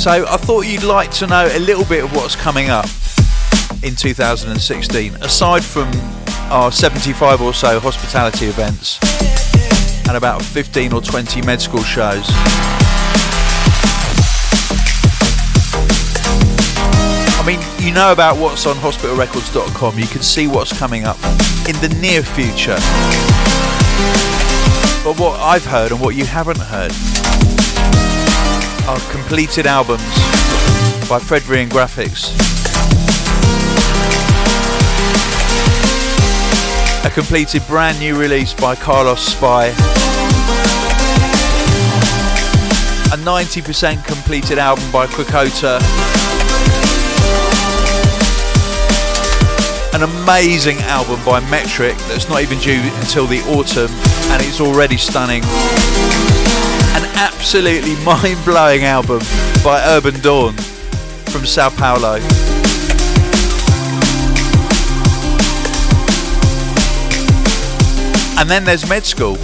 So 0.00 0.24
I 0.26 0.38
thought 0.38 0.62
you'd 0.62 0.82
like 0.82 1.10
to 1.16 1.26
know 1.26 1.46
a 1.52 1.58
little 1.58 1.84
bit 1.84 2.02
of 2.02 2.16
what's 2.16 2.34
coming 2.34 2.70
up 2.70 2.86
in 3.82 3.94
2016, 3.94 5.14
aside 5.16 5.62
from 5.62 5.90
our 6.50 6.72
75 6.72 7.42
or 7.42 7.52
so 7.52 7.78
hospitality 7.78 8.46
events 8.46 8.98
and 10.08 10.16
about 10.16 10.40
15 10.40 10.94
or 10.94 11.02
20 11.02 11.42
med 11.42 11.60
school 11.60 11.82
shows. 11.82 12.24
I 17.36 17.44
mean, 17.46 17.60
you 17.86 17.92
know 17.92 18.10
about 18.10 18.38
what's 18.38 18.64
on 18.64 18.76
hospitalrecords.com. 18.76 19.98
You 19.98 20.06
can 20.06 20.22
see 20.22 20.46
what's 20.46 20.72
coming 20.78 21.04
up 21.04 21.18
in 21.68 21.76
the 21.82 21.94
near 22.00 22.22
future. 22.22 22.78
But 25.04 25.20
what 25.20 25.38
I've 25.40 25.66
heard 25.66 25.92
and 25.92 26.00
what 26.00 26.16
you 26.16 26.24
haven't 26.24 26.58
heard 26.58 26.92
are 28.90 29.12
completed 29.12 29.68
albums 29.68 30.02
by 31.08 31.20
Fred 31.20 31.42
V 31.42 31.60
and 31.60 31.70
Grafix. 31.70 32.34
A 37.04 37.10
completed 37.10 37.62
brand 37.68 38.00
new 38.00 38.18
release 38.18 38.52
by 38.52 38.74
Carlos 38.74 39.20
Spy. 39.20 39.66
A 43.12 43.18
90% 43.22 44.04
completed 44.04 44.58
album 44.58 44.90
by 44.90 45.06
Krakota. 45.06 45.78
An 49.94 50.02
amazing 50.02 50.78
album 50.78 51.24
by 51.24 51.40
Metrik 51.42 51.96
that's 52.08 52.28
not 52.28 52.42
even 52.42 52.58
due 52.58 52.82
until 52.98 53.28
the 53.28 53.38
autumn 53.42 53.92
and 54.32 54.42
it's 54.42 54.60
already 54.60 54.96
stunning 54.96 55.42
an 56.94 57.04
absolutely 57.16 57.96
mind-blowing 58.04 58.84
album 58.84 59.20
by 59.62 59.80
Urbandawn 59.80 60.54
from 61.30 61.46
Sao 61.46 61.70
Paulo. 61.70 62.14
And 68.38 68.48
then 68.48 68.64
there's 68.64 68.88
Med 68.88 69.04
School. 69.04 69.36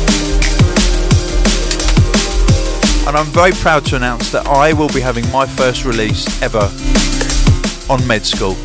And 3.07 3.17
I'm 3.17 3.27
very 3.27 3.53
proud 3.53 3.85
to 3.87 3.97
announce 3.97 4.33
that 4.33 4.47
I 4.47 4.73
will 4.73 4.89
be 4.89 5.01
having 5.01 5.31
my 5.31 5.47
first 5.47 5.85
release 5.85 6.27
ever 6.43 6.71
on 7.89 8.05
Med 8.07 8.27
School 8.27 8.57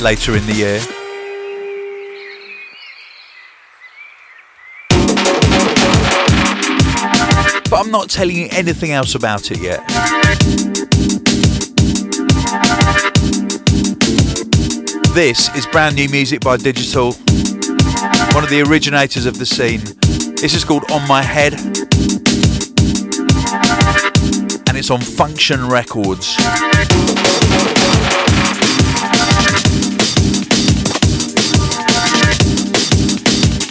later 0.00 0.36
in 0.36 0.46
the 0.46 0.54
year. 0.54 0.97
But 7.78 7.84
I'm 7.84 7.92
not 7.92 8.10
telling 8.10 8.34
you 8.34 8.48
anything 8.50 8.90
else 8.90 9.14
about 9.14 9.52
it 9.52 9.60
yet. 9.60 9.86
This 15.14 15.48
is 15.54 15.64
brand 15.66 15.94
new 15.94 16.08
music 16.08 16.40
by 16.40 16.56
Digital, 16.56 17.12
one 18.32 18.42
of 18.42 18.50
the 18.50 18.64
originators 18.66 19.26
of 19.26 19.38
the 19.38 19.46
scene. 19.46 19.78
This 20.40 20.54
is 20.54 20.64
called 20.64 20.90
On 20.90 21.06
My 21.06 21.22
Head, 21.22 21.54
and 24.66 24.76
it's 24.76 24.90
on 24.90 25.00
Function 25.00 25.68
Records. 25.68 26.36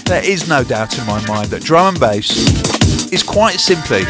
There 0.06 0.24
is 0.24 0.48
no 0.48 0.64
doubt 0.64 0.98
in 0.98 1.06
my 1.06 1.28
mind 1.28 1.50
that 1.50 1.62
drum 1.62 1.88
and 1.88 2.00
bass 2.00 2.97
is 3.12 3.24
quite 3.24 3.60
simply, 3.60 4.02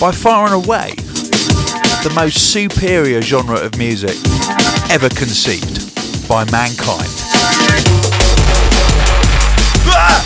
by 0.00 0.12
far 0.12 0.46
and 0.46 0.54
away, 0.54 0.94
the 2.02 2.12
most 2.14 2.52
superior 2.52 3.20
genre 3.20 3.58
of 3.58 3.76
music 3.76 4.16
ever 4.90 5.08
conceived 5.08 6.28
by 6.28 6.44
mankind. 6.50 7.08
Ah! 9.86 10.23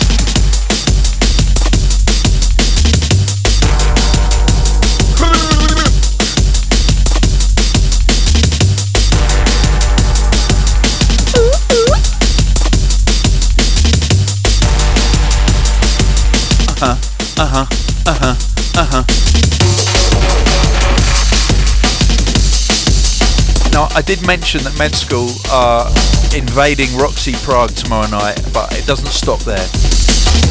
I 23.99 24.01
did 24.01 24.25
mention 24.25 24.63
that 24.63 24.79
Med 24.79 24.95
School 24.95 25.27
are 25.51 25.83
invading 26.31 26.87
Roxy 26.95 27.33
Prague 27.43 27.75
tomorrow 27.75 28.07
night, 28.07 28.39
but 28.53 28.71
it 28.79 28.87
doesn't 28.87 29.11
stop 29.11 29.41
there. 29.41 29.67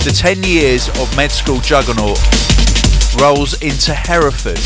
The 0.05 0.13
10 0.13 0.45
years 0.45 0.93
of 1.01 1.09
Med 1.17 1.33
School 1.33 1.57
juggernaut 1.61 2.21
rolls 3.17 3.57
into 3.65 3.95
Hereford. 3.95 4.61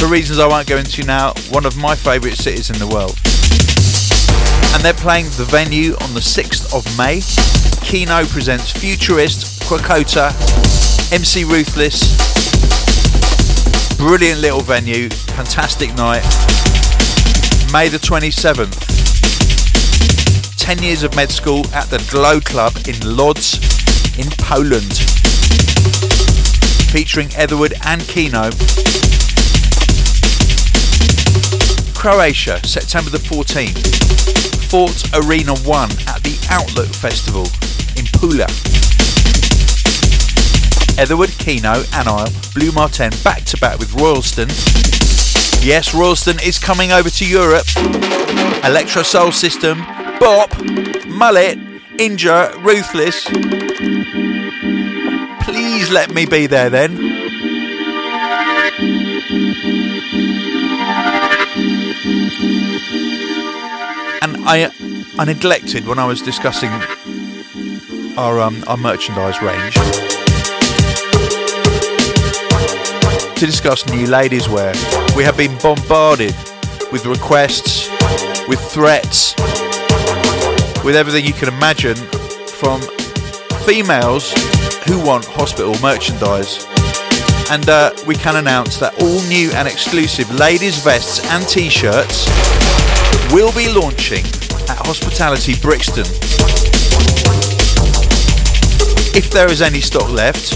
For 0.00 0.08
reasons 0.08 0.38
I 0.38 0.48
won't 0.48 0.66
go 0.66 0.78
into 0.78 1.04
now, 1.04 1.34
one 1.50 1.66
of 1.66 1.76
my 1.76 1.94
favourite 1.94 2.38
cities 2.38 2.70
in 2.70 2.78
the 2.78 2.88
world. 2.88 3.20
And 4.72 4.80
they're 4.80 4.96
playing 4.96 5.26
the 5.36 5.44
venue 5.44 6.00
on 6.00 6.16
the 6.16 6.24
6th 6.24 6.72
of 6.72 6.88
May. 6.96 7.20
Keeno 7.84 8.24
presents 8.32 8.72
Futurist, 8.72 9.60
Krakota, 9.68 10.32
MC 11.12 11.44
Ruthless. 11.44 12.08
Brilliant 13.98 14.40
little 14.40 14.62
venue, 14.62 15.10
fantastic 15.36 15.94
night. 15.96 16.24
May 17.70 17.88
the 17.88 17.98
27th. 17.98 18.72
10 20.56 20.82
years 20.82 21.02
of 21.02 21.14
med 21.14 21.30
school 21.30 21.66
at 21.74 21.84
the 21.90 21.98
Glow 22.10 22.40
Club 22.40 22.72
in 22.88 22.96
Lodz 23.04 23.60
in 24.18 24.30
Poland. 24.38 24.96
Featuring 26.90 27.28
Etherwood 27.36 27.74
and 27.84 28.00
Keeno. 28.08 28.50
Croatia, 31.94 32.66
September 32.66 33.10
the 33.10 33.18
14th. 33.18 33.76
Fort 34.70 35.04
Arena 35.12 35.54
1 35.54 35.90
at 36.08 36.22
the 36.22 36.38
Outlook 36.48 36.88
Festival 36.88 37.44
in 38.00 38.06
Pula. 38.16 38.48
Etherwood, 40.98 41.28
Keeno, 41.36 41.84
Anile, 41.92 42.30
Bluemarten 42.54 43.12
back 43.22 43.44
to 43.44 43.58
back 43.58 43.78
with 43.78 43.92
Royalston. 43.92 44.48
Yes, 45.66 45.92
Royalston 45.92 46.38
is 46.44 46.60
coming 46.60 46.92
over 46.92 47.10
to 47.10 47.26
Europe. 47.26 47.66
Electrosoul 48.62 49.32
System, 49.32 49.78
Bop, 50.20 50.56
Mullet, 51.08 51.58
Inja, 51.98 52.54
Ruthless. 52.62 53.24
Please 55.44 55.90
let 55.90 56.14
me 56.14 56.24
be 56.24 56.46
there 56.46 56.70
then. 56.70 56.92
And 64.22 64.36
I, 64.46 64.70
I 65.18 65.24
neglected 65.24 65.84
when 65.88 65.98
I 65.98 66.06
was 66.06 66.22
discussing 66.22 66.70
our 68.16 68.38
um, 68.38 68.62
our 68.68 68.76
merchandise 68.76 69.42
range 69.42 69.76
to 73.36 73.44
discuss 73.44 73.86
new 73.88 74.06
ladies 74.06 74.48
wear. 74.48 74.72
We 75.14 75.22
have 75.22 75.36
been 75.36 75.58
bombarded 75.58 76.34
with 76.90 77.04
requests, 77.04 77.90
with 78.48 78.58
threats, 78.58 79.34
with 80.82 80.96
everything 80.96 81.26
you 81.26 81.34
can 81.34 81.48
imagine 81.48 81.96
from 82.46 82.80
females 83.66 84.32
who 84.84 85.04
want 85.04 85.26
hospital 85.26 85.74
merchandise. 85.82 86.64
And 87.50 87.68
uh, 87.68 87.92
we 88.06 88.14
can 88.14 88.36
announce 88.36 88.78
that 88.78 88.94
all 89.02 89.20
new 89.28 89.50
and 89.52 89.68
exclusive 89.68 90.32
ladies' 90.34 90.82
vests 90.82 91.22
and 91.30 91.46
t-shirts 91.46 92.26
will 93.32 93.52
be 93.52 93.68
launching 93.68 94.24
at 94.70 94.78
Hospitality 94.86 95.54
Brixton. 95.60 96.06
If 99.14 99.30
there 99.30 99.50
is 99.50 99.60
any 99.60 99.80
stock 99.80 100.10
left, 100.10 100.52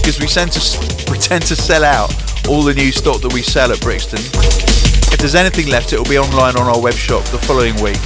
because 0.00 0.20
we 0.20 0.26
sent 0.26 0.56
we 1.07 1.07
tend 1.28 1.44
to 1.44 1.54
sell 1.54 1.84
out 1.84 2.10
all 2.48 2.62
the 2.62 2.72
new 2.72 2.90
stock 2.90 3.20
that 3.20 3.30
we 3.34 3.42
sell 3.42 3.70
at 3.70 3.78
Brixton. 3.82 4.18
If 5.12 5.18
there's 5.18 5.34
anything 5.34 5.68
left, 5.68 5.92
it 5.92 5.98
will 5.98 6.06
be 6.06 6.16
online 6.16 6.56
on 6.56 6.66
our 6.66 6.80
web 6.80 6.94
shop 6.94 7.22
the 7.26 7.36
following 7.36 7.74
week. 7.82 8.00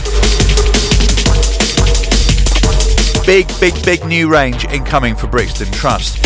Big, 3.25 3.47
big, 3.61 3.81
big 3.85 4.05
new 4.05 4.29
range 4.29 4.65
incoming 4.65 5.15
for 5.15 5.29
Brixton, 5.29 5.71
trust. 5.71 6.19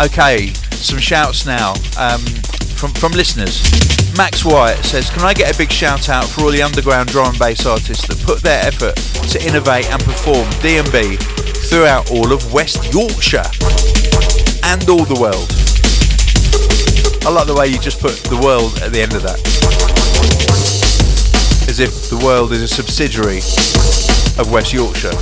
Okay, 0.00 0.52
some 0.70 1.00
shouts 1.00 1.44
now 1.44 1.72
um, 1.98 2.24
from 2.80 2.92
from 2.92 3.12
listeners. 3.12 3.60
Max 4.16 4.42
Wyatt 4.42 4.82
says, 4.86 5.10
"Can 5.10 5.22
I 5.22 5.34
get 5.34 5.54
a 5.54 5.58
big 5.58 5.70
shout 5.70 6.08
out 6.08 6.24
for 6.24 6.44
all 6.44 6.50
the 6.50 6.62
underground 6.62 7.10
drum 7.10 7.28
and 7.28 7.38
bass 7.38 7.66
artists 7.66 8.06
that 8.06 8.18
put 8.24 8.40
their 8.42 8.64
effort 8.64 8.96
to 9.28 9.42
innovate 9.44 9.84
and 9.90 10.02
perform 10.02 10.48
D&B 10.62 11.18
throughout 11.68 12.10
all 12.10 12.32
of 12.32 12.52
West 12.54 12.90
Yorkshire 12.90 13.44
and 14.64 14.88
all 14.88 15.04
the 15.04 15.18
world." 15.20 15.52
I 17.26 17.28
like 17.28 17.46
the 17.46 17.54
way 17.54 17.66
you 17.66 17.78
just 17.78 18.00
put 18.00 18.16
the 18.24 18.38
world 18.38 18.80
at 18.80 18.92
the 18.92 19.02
end 19.02 19.12
of 19.12 19.22
that, 19.24 19.38
as 21.68 21.80
if 21.80 22.08
the 22.08 22.16
world 22.24 22.52
is 22.52 22.62
a 22.62 22.68
subsidiary 22.68 23.42
of 24.38 24.50
West 24.50 24.72
Yorkshire, 24.72 25.14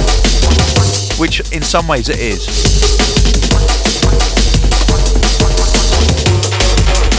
which 1.19 1.41
in 1.51 1.63
some 1.63 1.89
ways 1.89 2.09
it 2.09 2.21
is. 2.21 2.47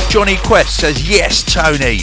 Johnny 0.10 0.38
Quest 0.38 0.78
says, 0.78 1.08
Yes, 1.08 1.44
Tony. 1.44 2.00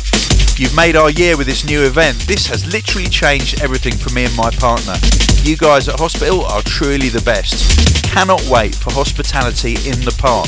You've 0.56 0.76
made 0.76 0.94
our 0.94 1.10
year 1.10 1.36
with 1.36 1.48
this 1.48 1.64
new 1.64 1.82
event. 1.82 2.16
This 2.28 2.46
has 2.46 2.64
literally 2.72 3.08
changed 3.08 3.60
everything 3.60 3.94
for 3.94 4.14
me 4.14 4.24
and 4.24 4.36
my 4.36 4.50
partner. 4.50 4.94
You 5.42 5.56
guys 5.56 5.88
at 5.88 5.98
hospital 5.98 6.44
are 6.46 6.62
truly 6.62 7.08
the 7.08 7.20
best. 7.22 8.04
Cannot 8.04 8.40
wait 8.48 8.76
for 8.76 8.92
hospitality 8.92 9.74
in 9.90 9.98
the 10.06 10.14
park. 10.20 10.46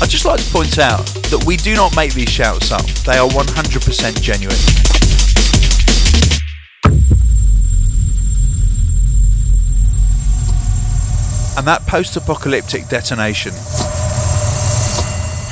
I'd 0.00 0.08
just 0.08 0.24
like 0.24 0.40
to 0.40 0.50
point 0.52 0.78
out 0.78 1.04
that 1.30 1.42
we 1.44 1.56
do 1.56 1.74
not 1.74 1.96
make 1.96 2.14
these 2.14 2.30
shouts 2.30 2.70
up, 2.70 2.86
they 3.04 3.18
are 3.18 3.28
100% 3.28 4.22
genuine. 4.22 4.56
And 11.58 11.66
that 11.66 11.84
post 11.88 12.16
apocalyptic 12.16 12.86
detonation 12.88 13.52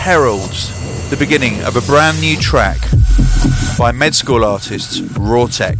heralds 0.00 1.10
the 1.10 1.16
beginning 1.18 1.62
of 1.62 1.76
a 1.76 1.80
brand 1.82 2.18
new 2.22 2.34
track 2.34 2.80
by 3.76 3.92
med 3.92 4.14
school 4.14 4.46
artists 4.46 5.00
Rawtech. 5.00 5.78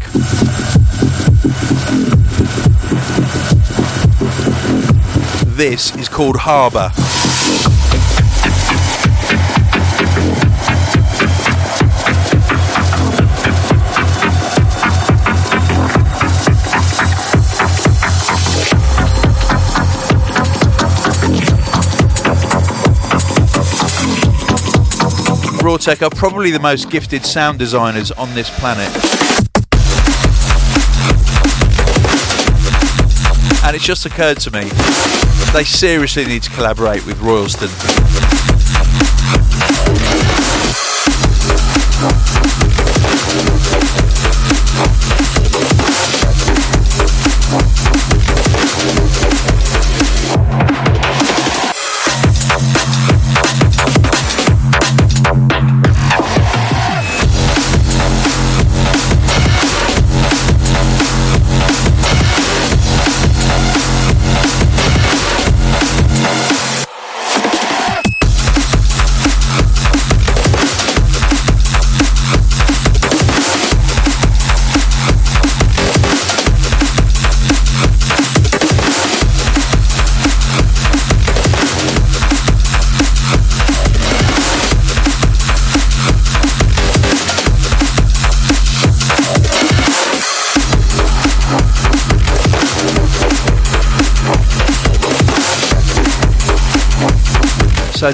This 5.56 5.96
is 5.96 6.10
called 6.10 6.36
Harbour. 6.36 6.90
Rawtech 25.60 26.00
are 26.00 26.08
probably 26.08 26.50
the 26.50 26.58
most 26.58 26.88
gifted 26.88 27.24
sound 27.24 27.58
designers 27.58 28.10
on 28.12 28.34
this 28.34 28.48
planet. 28.58 28.88
And 33.62 33.76
it's 33.76 33.84
just 33.84 34.06
occurred 34.06 34.38
to 34.40 34.50
me, 34.50 34.64
they 35.52 35.64
seriously 35.64 36.24
need 36.24 36.42
to 36.44 36.50
collaborate 36.50 37.04
with 37.04 37.20
Royalston. 37.20 38.19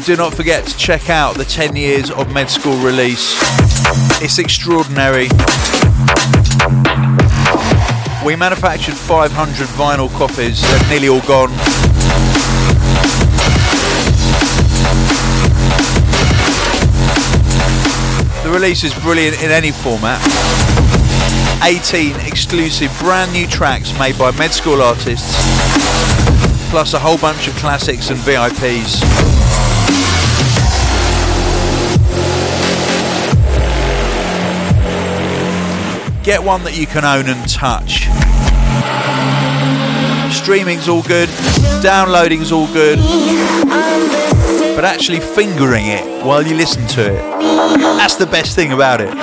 Do 0.05 0.15
not 0.15 0.35
forget 0.35 0.65
to 0.67 0.77
check 0.77 1.11
out 1.11 1.37
the 1.37 1.45
10 1.45 1.75
years 1.75 2.11
of 2.13 2.33
med 2.33 2.49
school 2.49 2.77
release. 2.77 3.35
It's 4.23 4.39
extraordinary. 4.39 5.29
We 8.25 8.37
manufactured 8.37 8.95
500 8.95 9.67
vinyl 9.75 10.09
copies, 10.11 10.63
they're 10.63 10.89
nearly 10.91 11.09
all 11.09 11.23
gone. 11.23 11.51
The 18.45 18.51
release 18.53 18.85
is 18.85 18.95
brilliant 19.01 19.43
in 19.43 19.51
any 19.51 19.73
format. 19.73 20.23
18 21.65 22.15
exclusive 22.27 22.97
brand 23.01 23.33
new 23.33 23.49
tracks 23.49 23.99
made 23.99 24.17
by 24.17 24.31
med 24.39 24.53
school 24.53 24.83
artists, 24.83 25.35
plus 26.71 26.95
a 26.95 26.99
whole 26.99 27.19
bunch 27.19 27.49
of 27.49 27.55
classics 27.57 28.11
and 28.11 28.19
VIPs. 28.21 29.36
Get 36.27 36.43
one 36.43 36.65
that 36.65 36.77
you 36.77 36.89
can 36.89 37.05
own 37.05 37.27
and 37.29 37.49
touch. 37.49 38.09
Streaming's 40.35 40.89
all 40.89 41.05
good, 41.05 41.29
downloading's 41.85 42.51
all 42.51 42.67
good, 42.73 42.99
but 44.75 44.85
actually 44.85 45.21
fingering 45.21 45.87
it 45.87 46.25
while 46.25 46.45
you 46.45 46.57
listen 46.57 46.85
to 46.89 47.15
it, 47.15 47.23
that's 47.97 48.17
the 48.17 48.27
best 48.27 48.57
thing 48.57 48.73
about 48.73 49.01
it. 49.01 49.15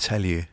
Tell 0.00 0.24
you? 0.24 0.46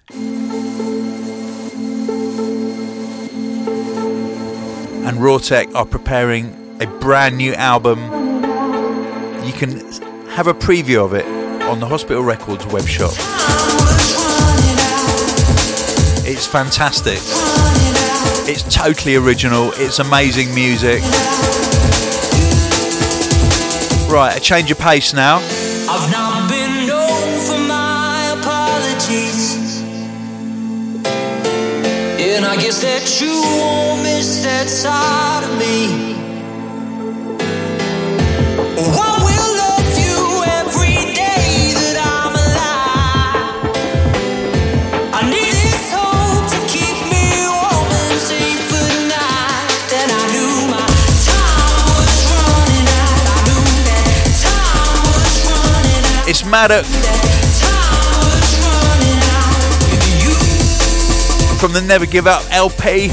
And 5.07 5.17
Rawtech 5.19 5.73
are 5.73 5.85
preparing 5.85 6.81
a 6.81 6.87
brand 6.99 7.37
new 7.37 7.53
album. 7.53 7.99
You 9.45 9.53
can 9.53 9.79
have 10.29 10.47
a 10.47 10.53
preview 10.53 11.03
of 11.03 11.13
it 11.13 11.25
on 11.63 11.79
the 11.79 11.87
Hospital 11.87 12.23
Records 12.23 12.65
web 12.67 12.85
shop. 12.85 13.13
It's 16.29 16.45
fantastic. 16.45 17.19
It's 18.49 18.63
totally 18.73 19.15
original. 19.15 19.71
It's 19.75 19.99
amazing 19.99 20.53
music. 20.53 21.01
Right, 24.11 24.35
a 24.37 24.39
change 24.39 24.71
of 24.71 24.77
pace 24.77 25.13
now. 25.13 25.39
Guess 32.59 32.81
that 32.81 33.21
you 33.21 33.41
won't 33.59 34.01
miss 34.03 34.43
that 34.43 34.67
side 34.67 35.43
of 35.43 35.59
me. 35.59 36.15
I 38.79 39.23
will 39.23 39.57
love 39.57 39.77
from 61.57 61.73
the 61.73 61.81
Never 61.81 62.05
Give 62.05 62.27
Up 62.27 62.43
LP. 62.51 63.09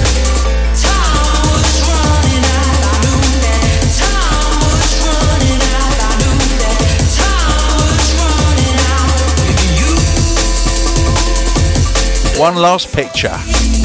One 12.38 12.57
last 12.57 12.92
running 12.92 13.84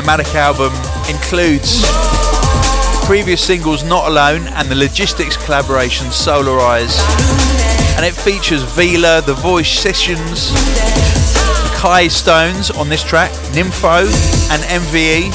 Matic 0.00 0.34
album 0.34 0.72
includes 1.14 1.84
previous 3.04 3.44
singles 3.44 3.84
Not 3.84 4.08
Alone 4.08 4.46
and 4.48 4.68
the 4.68 4.74
Logistics 4.74 5.36
collaboration 5.36 6.06
Solarize. 6.06 6.98
And 7.96 8.06
it 8.06 8.14
features 8.14 8.62
Vila, 8.62 9.20
The 9.20 9.34
Voice 9.34 9.70
Sessions, 9.70 10.52
Kai 11.78 12.08
Stones 12.08 12.70
on 12.70 12.88
this 12.88 13.02
track, 13.02 13.30
Nymfo, 13.52 14.06
and. 14.50 14.62
MVE. 14.72 15.30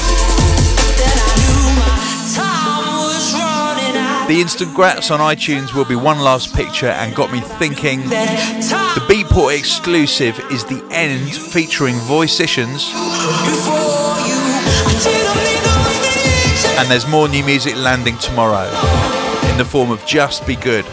The 4.28 4.40
instant 4.40 4.76
grats 4.76 5.10
on 5.10 5.20
iTunes 5.20 5.72
will 5.72 5.84
be 5.84 5.94
one 5.94 6.18
last 6.18 6.54
picture 6.54 6.88
and 6.88 7.14
got 7.14 7.32
me 7.32 7.40
thinking. 7.40 8.00
The 8.08 9.04
Beatport 9.08 9.56
exclusive 9.56 10.38
is 10.50 10.64
The 10.64 10.84
End 10.90 11.32
featuring 11.32 11.94
Voice 11.94 12.36
Sessions. 12.36 12.90
And 16.78 16.88
there's 16.88 17.08
more 17.08 17.28
new 17.28 17.42
music 17.44 17.74
landing 17.74 18.16
tomorrow 18.18 18.68
in 19.50 19.58
the 19.58 19.64
form 19.64 19.90
of 19.90 20.06
Just 20.06 20.46
Be 20.46 20.54
Good. 20.54 20.84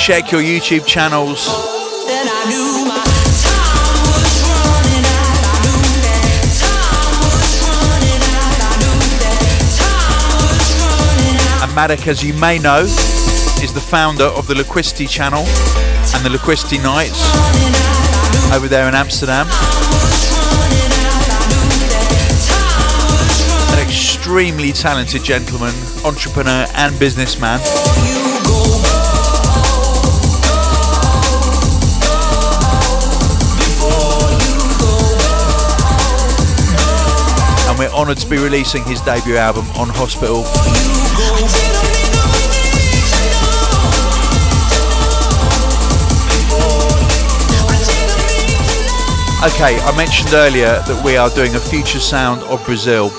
Check 0.00 0.32
your 0.32 0.40
YouTube 0.40 0.86
channels. 0.86 1.46
And 11.60 11.70
Maduk, 11.72 12.06
as 12.06 12.24
you 12.24 12.32
may 12.32 12.58
know, 12.58 12.84
is 12.84 13.74
the 13.74 13.80
founder 13.80 14.24
of 14.24 14.46
the 14.46 14.54
Liquidity 14.54 15.06
channel 15.06 15.44
and 16.14 16.24
the 16.24 16.30
Liquidity 16.30 16.78
Nights 16.78 17.22
over 18.54 18.68
there 18.68 18.88
in 18.88 18.94
Amsterdam. 18.94 19.46
Extremely 24.38 24.70
talented 24.70 25.24
gentleman, 25.24 25.74
entrepreneur, 26.04 26.64
and 26.74 26.96
businessman. 27.00 27.58
And 37.66 37.76
we're 37.80 37.90
honoured 37.90 38.18
to 38.18 38.30
be 38.30 38.38
releasing 38.38 38.84
his 38.84 39.00
debut 39.00 39.36
album 39.36 39.64
on 39.70 39.88
Hospital. 39.88 40.44
Okay, 49.44 49.80
I 49.80 49.96
mentioned 49.96 50.32
earlier 50.32 50.80
that 50.86 51.02
we 51.04 51.16
are 51.16 51.28
doing 51.30 51.56
a 51.56 51.58
future 51.58 51.98
sound 51.98 52.44
of 52.44 52.64
Brazil. 52.64 53.10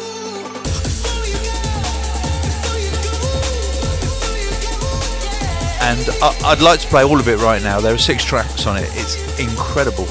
And 5.90 6.08
I- 6.22 6.52
I'd 6.52 6.62
like 6.62 6.80
to 6.82 6.88
play 6.88 7.04
all 7.04 7.20
of 7.20 7.28
it 7.28 7.38
right 7.40 7.64
now. 7.64 7.80
There 7.80 7.96
are 7.96 7.98
six 7.98 8.24
tracks 8.24 8.68
on 8.68 8.78
it. 8.78 8.88
It's 8.94 9.16
incredible. 9.40 10.08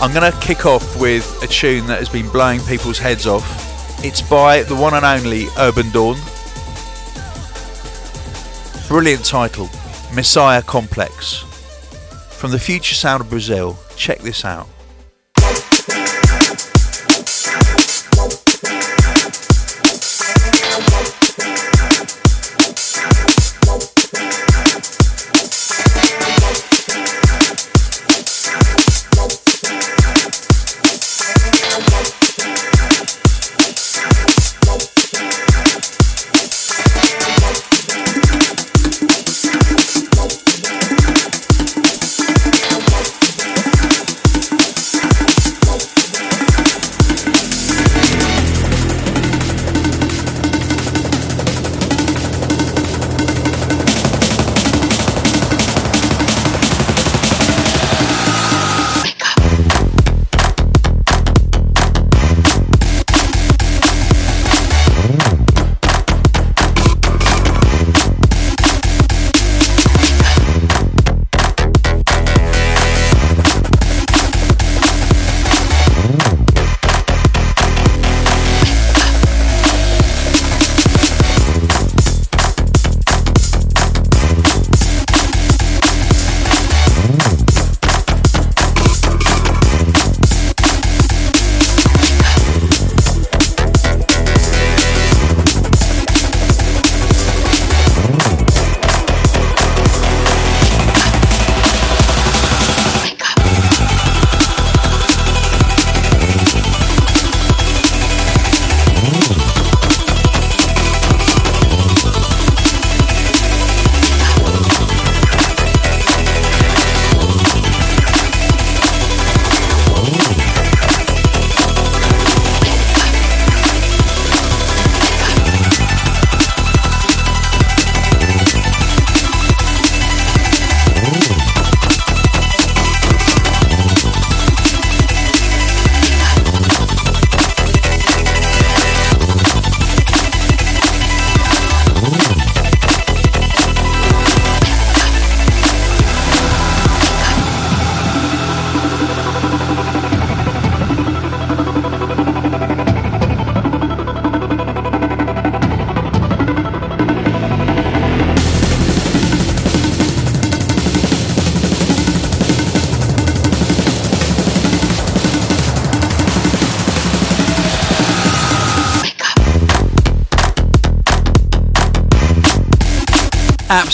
I'm 0.00 0.12
going 0.12 0.30
to 0.30 0.38
kick 0.38 0.66
off 0.66 0.96
with 1.00 1.24
a 1.42 1.48
tune 1.48 1.86
that 1.88 1.98
has 1.98 2.08
been 2.08 2.28
blowing 2.28 2.60
people's 2.60 2.98
heads 2.98 3.26
off. 3.26 3.44
It's 4.04 4.22
by 4.22 4.62
the 4.62 4.74
one 4.76 4.94
and 4.94 5.04
only 5.04 5.46
Urbandawn. 5.58 6.16
Brilliant 8.86 9.24
title, 9.24 9.68
Messiah 10.14 10.62
Complex. 10.62 11.38
From 12.30 12.52
the 12.52 12.58
future 12.60 12.94
sound 12.94 13.20
of 13.22 13.30
Brazil. 13.30 13.76
Check 13.96 14.20
this 14.20 14.44
out. 14.44 14.68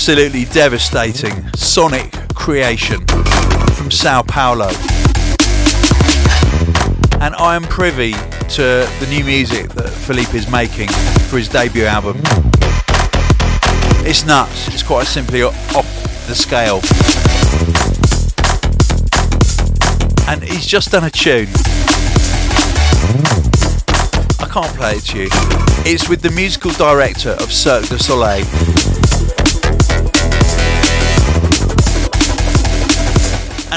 Absolutely 0.01 0.47
devastating 0.47 1.47
sonic 1.53 2.11
creation 2.35 3.07
from 3.75 3.91
Sao 3.91 4.23
Paulo. 4.23 4.69
And 7.21 7.35
I 7.35 7.55
am 7.55 7.65
privy 7.65 8.13
to 8.13 8.89
the 8.99 9.07
new 9.11 9.23
music 9.23 9.69
that 9.73 9.91
Philippe 9.91 10.35
is 10.35 10.51
making 10.51 10.89
for 11.29 11.37
his 11.37 11.51
debut 11.51 11.85
album. 11.85 12.17
It's 14.07 14.25
nuts, 14.25 14.69
it's 14.69 14.83
quite 14.83 15.07
simply 15.07 15.43
off 15.43 16.27
the 16.27 16.35
scale. 16.35 16.81
And 20.31 20.43
he's 20.43 20.67
just 20.67 20.93
done 20.93 21.05
a 21.05 21.11
tune 21.11 21.49
I 24.41 24.49
can't 24.49 24.75
play 24.77 24.93
it 24.97 25.05
to 25.09 25.19
you. 25.19 25.29
It's 25.85 26.09
with 26.09 26.23
the 26.23 26.31
musical 26.31 26.71
director 26.71 27.33
of 27.33 27.53
Cirque 27.53 27.87
du 27.89 27.99
Soleil. 27.99 28.47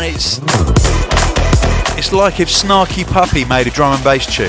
It's 0.06 0.40
it's 1.98 2.12
like 2.12 2.42
if 2.42 2.50
Snarky 2.50 3.06
Puppy 3.06 3.46
made 3.46 3.68
a 3.68 3.70
drum 3.70 3.94
and 3.94 4.04
bass 4.04 4.26
tune. 4.26 4.48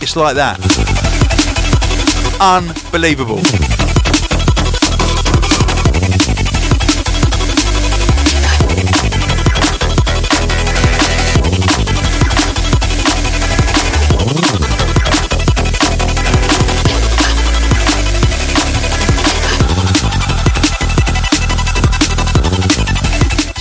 It's 0.00 0.14
like 0.14 0.36
that. 0.36 0.60
Unbelievable. 2.40 3.40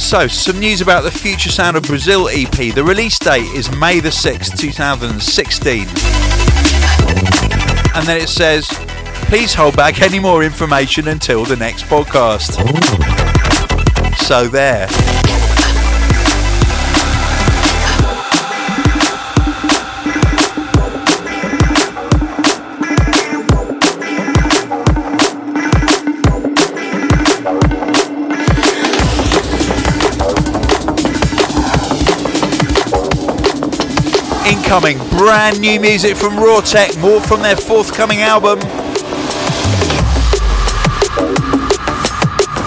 So, 0.08 0.26
some 0.26 0.62
news 0.62 0.80
about 0.80 1.04
the 1.04 1.12
Future 1.12 1.50
Sound 1.50 1.76
of 1.76 1.84
Brazil 1.84 2.30
EP. 2.30 2.74
The 2.74 2.82
release 2.82 3.20
date 3.20 3.44
is 3.54 3.70
May 3.76 4.00
the 4.00 4.08
6th, 4.08 4.58
2016. 4.58 5.80
And 7.94 8.08
then 8.08 8.16
it 8.16 8.30
says, 8.30 8.70
please 9.28 9.54
hold 9.54 9.76
back 9.76 10.02
any 10.02 10.20
more 10.20 10.46
information 10.46 11.10
until 11.10 11.44
the 11.44 11.58
next 11.58 11.84
podcast. 11.88 12.56
So, 14.16 14.48
there. 14.48 14.88
Incoming 34.68 34.98
brand 35.12 35.62
new 35.62 35.80
music 35.80 36.18
from 36.18 36.34
Rawtech, 36.34 37.00
more 37.00 37.22
from 37.22 37.42
their 37.42 37.56
forthcoming 37.56 38.20
album. 38.20 38.60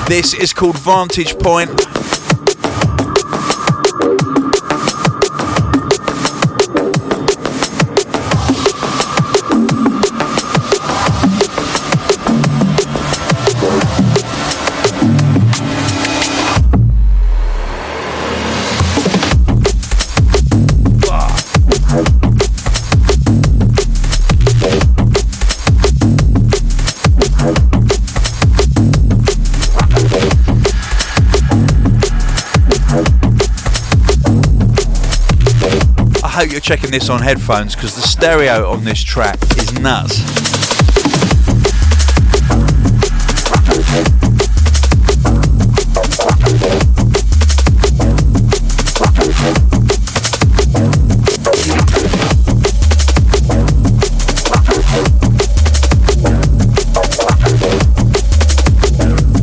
This 0.08 0.32
is 0.32 0.54
called 0.54 0.78
Vantage 0.78 1.38
Point. 1.38 1.68
Hope 36.40 36.52
you're 36.52 36.60
checking 36.60 36.90
this 36.90 37.10
on 37.10 37.20
headphones 37.20 37.74
because 37.74 37.94
the 37.94 38.00
stereo 38.00 38.66
on 38.70 38.82
this 38.82 39.02
track 39.02 39.38
is 39.58 39.74
nuts. 39.74 40.20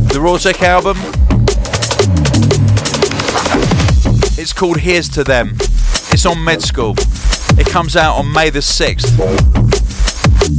The 0.08 0.18
Rawtech 0.18 0.62
album. 0.64 0.96
It's 4.36 4.52
called 4.52 4.78
Here's 4.78 5.08
to 5.10 5.22
Them. 5.22 5.56
It's 6.18 6.26
on 6.26 6.42
Med 6.42 6.60
School. 6.60 6.96
It 7.60 7.68
comes 7.68 7.94
out 7.94 8.16
on 8.16 8.32
May 8.32 8.50
the 8.50 8.58
6th. 8.58 9.06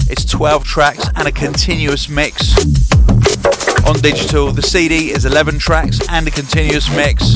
It's 0.10 0.24
12 0.24 0.64
tracks 0.64 1.06
and 1.18 1.28
a 1.28 1.34
continuous 1.34 2.08
mix. 2.08 2.58
On 3.86 4.00
digital, 4.00 4.54
the 4.54 4.62
CD 4.62 5.12
is 5.12 5.26
11 5.26 5.60
tracks 5.60 6.00
and 6.08 6.26
a 6.30 6.32
continuous 6.32 6.90
mix. 6.96 7.36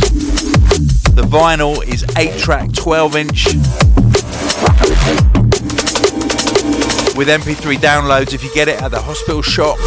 The 1.09 1.27
vinyl 1.27 1.85
is 1.85 2.05
8 2.15 2.39
track 2.39 2.71
12 2.71 3.15
inch. 3.17 3.45
With 7.17 7.27
MP3 7.27 7.75
downloads 7.75 8.33
if 8.33 8.41
you 8.41 8.53
get 8.53 8.69
it 8.69 8.81
at 8.81 8.91
the 8.91 9.01
hospital 9.01 9.41
shop. 9.41 9.77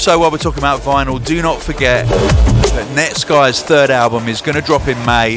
Also, 0.00 0.18
while 0.18 0.30
we're 0.30 0.38
talking 0.38 0.60
about 0.60 0.80
vinyl, 0.80 1.22
do 1.22 1.42
not 1.42 1.60
forget 1.60 2.08
that 2.08 2.86
Netsky's 2.96 3.60
third 3.60 3.90
album 3.90 4.28
is 4.28 4.40
going 4.40 4.54
to 4.54 4.62
drop 4.62 4.88
in 4.88 4.96
May, 5.04 5.32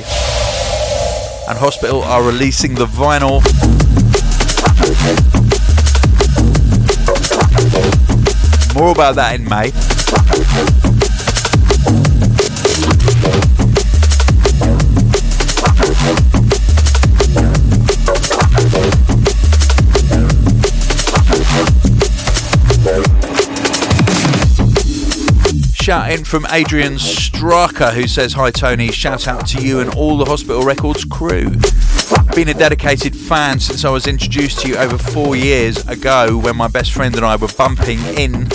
and 1.49 1.57
Hospital 1.57 2.01
are 2.03 2.24
releasing 2.24 2.74
the 2.74 2.86
vinyl. 2.86 3.43
More 8.74 8.93
about 8.93 9.16
that 9.16 9.38
in 9.38 9.49
May. 9.49 10.92
Shout 25.93 26.11
in 26.11 26.25
from 26.25 26.47
Adrian 26.49 26.95
Straka 26.95 27.93
who 27.93 28.07
says, 28.07 28.33
Hi 28.33 28.49
Tony, 28.49 28.91
shout 28.91 29.27
out 29.27 29.45
to 29.49 29.63
you 29.63 29.79
and 29.79 29.93
all 29.93 30.17
the 30.17 30.25
Hospital 30.25 30.63
Records 30.63 31.05
crew. 31.05 31.51
Been 32.33 32.49
a 32.49 32.55
dedicated 32.55 33.15
fan 33.15 33.59
since 33.59 33.85
I 33.85 33.91
was 33.91 34.07
introduced 34.07 34.61
to 34.61 34.69
you 34.69 34.75
over 34.77 34.97
four 34.97 35.35
years 35.35 35.87
ago 35.87 36.35
when 36.39 36.55
my 36.57 36.67
best 36.67 36.93
friend 36.93 37.15
and 37.15 37.23
I 37.23 37.35
were 37.35 37.47
bumping 37.47 37.99
in. 38.17 38.47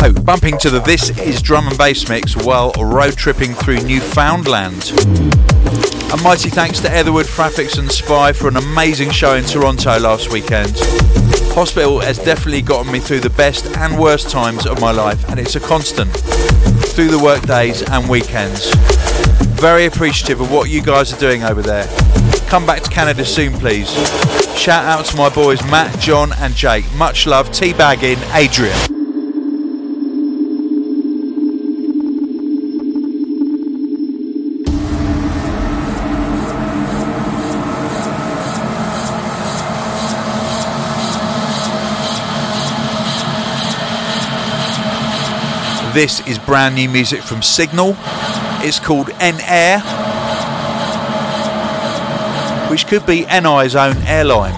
Oh, 0.00 0.12
bumping 0.24 0.58
to 0.58 0.70
the 0.70 0.80
This 0.86 1.10
Is 1.18 1.42
Drum 1.42 1.66
and 1.66 1.76
Bass 1.76 2.08
mix 2.08 2.36
while 2.36 2.70
road 2.78 3.16
tripping 3.16 3.52
through 3.54 3.80
Newfoundland. 3.80 5.47
A 6.10 6.16
mighty 6.22 6.48
thanks 6.48 6.80
to 6.80 6.88
Etherwood, 6.88 7.26
Grafix 7.26 7.78
and 7.78 7.92
Spy 7.92 8.32
for 8.32 8.48
an 8.48 8.56
amazing 8.56 9.10
show 9.10 9.36
in 9.36 9.44
Toronto 9.44 9.98
last 9.98 10.32
weekend. 10.32 10.72
Hospital 11.52 12.00
has 12.00 12.18
definitely 12.18 12.62
gotten 12.62 12.90
me 12.90 12.98
through 12.98 13.20
the 13.20 13.30
best 13.30 13.66
and 13.76 13.98
worst 13.98 14.30
times 14.30 14.66
of 14.66 14.80
my 14.80 14.90
life, 14.90 15.28
and 15.28 15.38
it's 15.38 15.54
a 15.54 15.60
constant 15.60 16.10
through 16.94 17.08
the 17.08 17.18
work 17.22 17.42
days 17.42 17.82
and 17.90 18.08
weekends. 18.08 18.74
Very 19.60 19.84
appreciative 19.84 20.40
of 20.40 20.50
what 20.50 20.70
you 20.70 20.80
guys 20.80 21.12
are 21.12 21.20
doing 21.20 21.44
over 21.44 21.60
there. 21.60 21.86
Come 22.48 22.64
back 22.64 22.82
to 22.84 22.90
Canada 22.90 23.26
soon, 23.26 23.52
please. 23.52 23.90
Shout 24.56 24.86
out 24.86 25.04
to 25.06 25.16
my 25.16 25.28
boys 25.28 25.62
Matt, 25.64 26.00
John, 26.00 26.32
and 26.38 26.54
Jake. 26.54 26.90
Much 26.94 27.26
love, 27.26 27.50
teabagging, 27.50 28.34
Adrian. 28.34 28.97
This 45.94 46.20
is 46.28 46.38
brand 46.38 46.74
new 46.74 46.88
music 46.88 47.22
from 47.22 47.42
Signal. 47.42 47.96
It's 48.60 48.78
called 48.78 49.10
N 49.20 49.36
Air, 49.40 49.80
which 52.70 52.86
could 52.86 53.06
be 53.06 53.24
NI's 53.24 53.74
own 53.74 53.96
airline. 54.06 54.54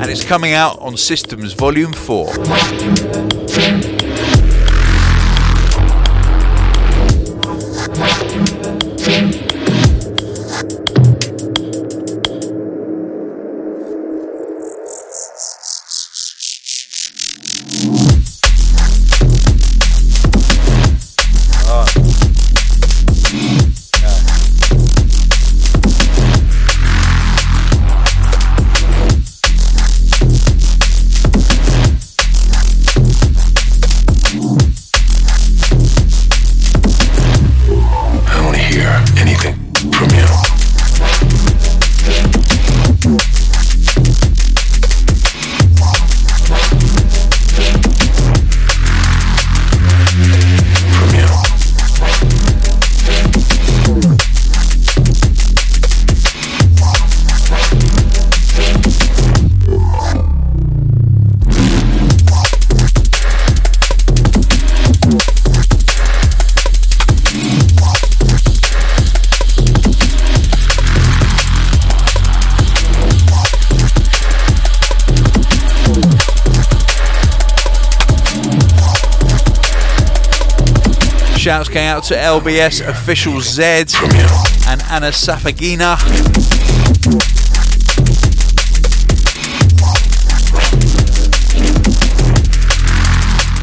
And 0.00 0.10
it's 0.10 0.24
coming 0.24 0.52
out 0.52 0.78
on 0.80 0.96
Systems 0.96 1.52
Volume 1.52 1.92
4. 1.92 3.19
Shouts 81.50 81.68
going 81.68 81.86
out 81.88 82.04
to 82.04 82.14
LBS 82.14 82.86
official 82.86 83.40
Z 83.40 83.62
and 84.68 84.80
Anna 84.84 85.08
Safagina. 85.10 85.98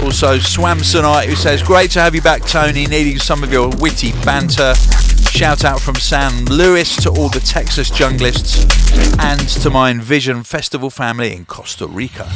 Also, 0.03 0.37
Swamsonite 0.37 1.27
who 1.27 1.35
says, 1.37 1.63
Great 1.63 1.89
to 1.91 2.01
have 2.01 2.13
you 2.13 2.21
back, 2.21 2.41
Tony. 2.41 2.87
Needing 2.87 3.19
some 3.19 3.41
of 3.41 3.53
your 3.53 3.69
witty 3.77 4.11
banter. 4.25 4.75
Shout 5.31 5.63
out 5.63 5.79
from 5.79 5.95
San 5.95 6.43
Luis 6.47 7.01
to 7.03 7.09
all 7.11 7.29
the 7.29 7.39
Texas 7.39 7.89
junglists 7.89 8.67
and 9.21 9.39
to 9.61 9.69
my 9.69 9.91
Envision 9.91 10.43
Festival 10.43 10.89
family 10.89 11.33
in 11.33 11.45
Costa 11.45 11.87
Rica. 11.87 12.29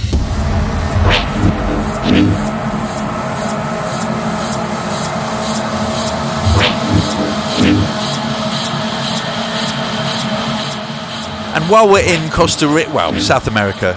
While 11.72 11.88
we're 11.88 12.04
in 12.04 12.30
Costa 12.32 12.68
Rica, 12.68 12.92
well, 12.94 13.18
South 13.18 13.48
America, 13.48 13.94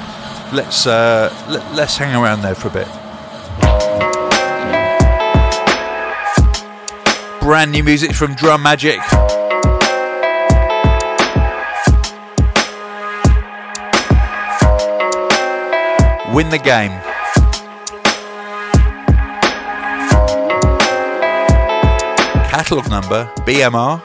let's 0.53 0.87
uh, 0.87 1.29
let, 1.49 1.75
let's 1.75 1.97
hang 1.97 2.14
around 2.14 2.43
there 2.43 2.55
for 2.55 2.68
a 2.68 2.70
bit. 2.70 2.87
Brand 7.41 7.72
new 7.72 7.83
music 7.83 8.12
from 8.12 8.37
Drumagick. 8.37 9.03
Win 16.33 16.51
the 16.51 16.59
game. 16.59 16.93
Catalogue 22.49 22.89
number 22.89 23.29
BMR 23.39 24.01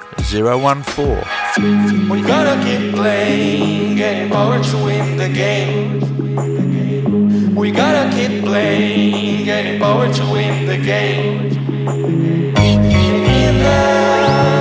014. 0.84 1.39
We 1.58 2.22
gotta 2.22 2.64
keep 2.64 2.94
playing, 2.94 3.96
getting 3.96 4.30
power 4.30 4.64
to 4.64 4.78
win 4.86 5.18
the 5.18 5.30
game. 5.30 6.00
We 7.56 7.72
gotta 7.72 8.16
keep 8.16 8.44
playing, 8.44 9.46
getting 9.46 9.80
power 9.80 10.14
to 10.14 10.24
win 10.32 10.68
the 10.68 10.78
game. 10.78 11.52
In 12.56 13.64
love, 13.64 14.59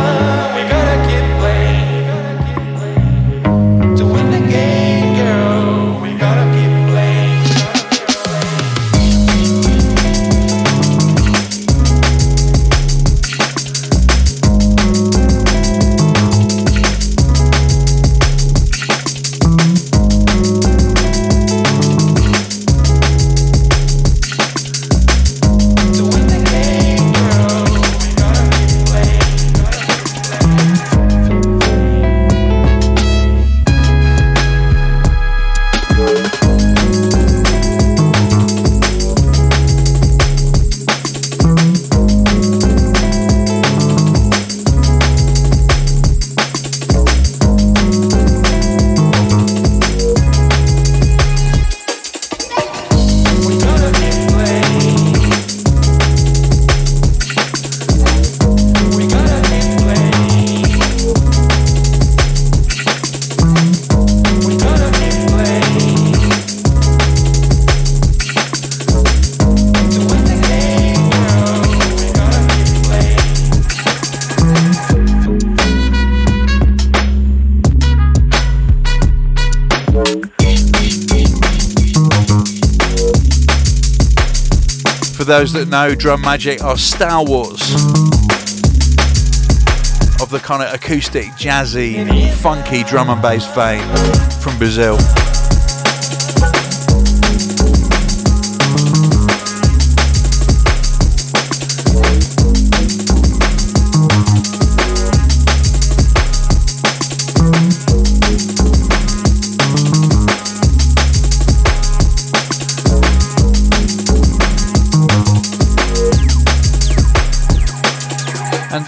those 85.39 85.53
that 85.53 85.69
know, 85.69 85.95
Drumagick 85.95 86.65
are 86.65 86.77
stalwarts 86.77 87.73
of 90.21 90.31
the 90.31 90.41
kind 90.41 90.65
of 90.65 90.75
acoustic, 90.75 91.27
jazzy, 91.35 92.29
funky 92.33 92.83
drum 92.83 93.09
and 93.09 93.23
bass 93.23 93.47
vein 93.55 93.81
from 94.41 94.59
Brazil. 94.59 94.99